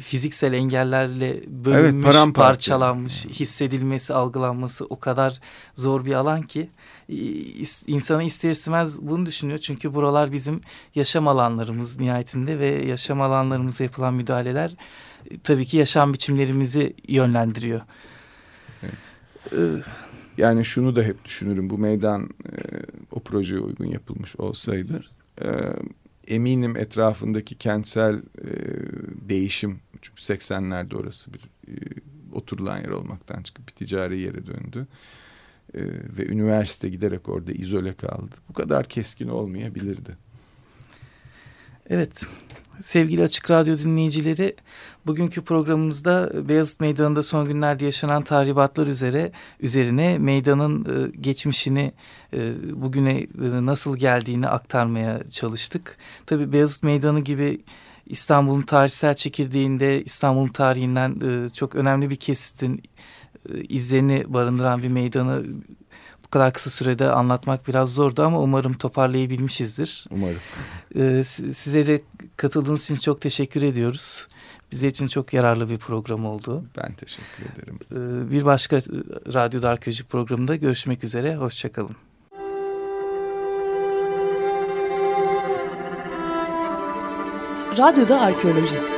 fiziksel 0.00 0.52
engellerle 0.52 1.42
bölünmüş, 1.46 2.16
evet, 2.16 2.34
parçalanmış, 2.34 3.26
hissedilmesi, 3.26 4.14
algılanması 4.14 4.84
o 4.84 4.98
kadar 5.00 5.40
zor 5.74 6.04
bir 6.04 6.14
alan 6.14 6.42
ki 6.42 6.70
insana 7.86 8.22
ister 8.22 8.50
istemez 8.50 9.02
bunu 9.02 9.26
düşünüyor. 9.26 9.58
Çünkü 9.58 9.94
buralar 9.94 10.32
bizim 10.32 10.60
yaşam 10.94 11.28
alanlarımız 11.28 12.00
nihayetinde 12.00 12.58
ve 12.58 12.66
yaşam 12.66 13.20
alanlarımıza 13.20 13.84
yapılan 13.84 14.14
müdahaleler 14.14 14.70
e, 15.30 15.38
tabii 15.38 15.66
ki 15.66 15.76
yaşam 15.76 16.12
biçimlerimizi 16.12 16.94
yönlendiriyor. 17.08 17.80
Evet. 19.52 19.85
Yani 20.38 20.64
şunu 20.64 20.96
da 20.96 21.02
hep 21.02 21.24
düşünürüm. 21.24 21.70
Bu 21.70 21.78
meydan 21.78 22.22
e, 22.22 22.52
o 23.12 23.20
projeye 23.20 23.61
uygun 23.61 23.87
yapılmış 23.87 24.37
olsaydı 24.37 25.04
e, 25.42 25.48
eminim 26.26 26.76
etrafındaki 26.76 27.54
kentsel 27.54 28.14
e, 28.14 28.50
değişim 29.28 29.80
çünkü 30.02 30.22
80'lerde 30.22 30.96
orası 30.96 31.30
bir 31.35 31.40
oturulan 32.32 32.78
yer 32.78 32.88
olmaktan 32.88 33.42
çıkıp 33.42 33.68
bir 33.68 33.72
ticari 33.72 34.18
yere 34.20 34.46
döndü. 34.46 34.87
Ve 36.18 36.26
üniversite 36.26 36.88
giderek 36.88 37.28
orada 37.28 37.52
izole 37.52 37.94
kaldı. 37.94 38.35
Bu 38.48 38.52
kadar 38.52 38.88
keskin 38.88 39.28
olmayabilirdi. 39.28 40.16
Evet, 41.90 42.22
sevgili 42.80 43.22
Açık 43.22 43.50
Radyo 43.50 43.78
dinleyicileri 43.78 44.56
bugünkü 45.06 45.44
programımızda 45.44 46.48
Beyazıt 46.48 46.80
Meydanı'nda 46.80 47.22
son 47.22 47.48
günlerde 47.48 47.84
yaşanan 47.84 48.22
tahribatlar 48.22 48.86
üzere 48.86 49.32
üzerine 49.60 50.18
meydanın 50.18 50.84
e, 50.84 51.16
geçmişini 51.20 51.92
e, 52.32 52.52
bugüne 52.82 53.18
e, 53.20 53.26
nasıl 53.66 53.96
geldiğini 53.96 54.48
aktarmaya 54.48 55.28
çalıştık. 55.28 55.96
Tabii 56.26 56.52
Beyazıt 56.52 56.82
Meydanı 56.82 57.20
gibi 57.20 57.60
İstanbul'un 58.06 58.62
tarihsel 58.62 59.14
çekirdeğinde 59.14 60.04
İstanbul'un 60.04 60.48
tarihinden 60.48 61.20
e, 61.20 61.48
çok 61.48 61.74
önemli 61.74 62.10
bir 62.10 62.16
kesitin 62.16 62.82
e, 63.48 63.60
izlerini 63.60 64.24
barındıran 64.28 64.82
bir 64.82 64.88
meydanı 64.88 65.44
bu 66.26 66.30
kadar 66.30 66.52
kısa 66.52 66.70
sürede 66.70 67.10
anlatmak 67.10 67.68
biraz 67.68 67.94
zordu 67.94 68.22
ama 68.22 68.40
umarım 68.40 68.72
toparlayabilmişizdir. 68.72 70.04
Umarım. 70.10 70.38
Ee, 70.96 71.24
size 71.24 71.86
de 71.86 72.02
katıldığınız 72.36 72.84
için 72.84 72.96
çok 72.96 73.20
teşekkür 73.20 73.62
ediyoruz. 73.62 74.28
Bizler 74.72 74.88
için 74.88 75.06
çok 75.06 75.32
yararlı 75.32 75.70
bir 75.70 75.78
program 75.78 76.26
oldu. 76.26 76.64
Ben 76.76 76.92
teşekkür 76.92 77.44
ederim. 77.52 77.78
Ee, 77.92 78.30
bir 78.30 78.44
başka 78.44 78.76
e, 78.76 78.80
Radyo 79.34 79.68
Arkeoloji 79.68 80.04
programında 80.04 80.56
görüşmek 80.56 81.04
üzere. 81.04 81.36
Hoşçakalın. 81.36 81.96
Radyoda 87.78 88.20
Arkeoloji 88.20 88.95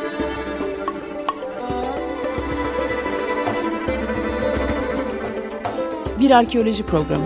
Bir 6.20 6.30
arkeoloji 6.30 6.82
programı. 6.82 7.24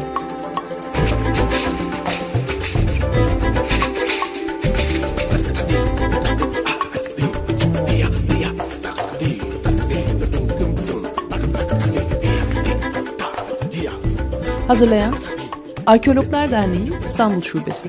Hazırlayan 14.68 15.14
Arkeologlar 15.87 16.50
Derneği 16.50 16.88
İstanbul 17.02 17.42
Şubesi. 17.42 17.88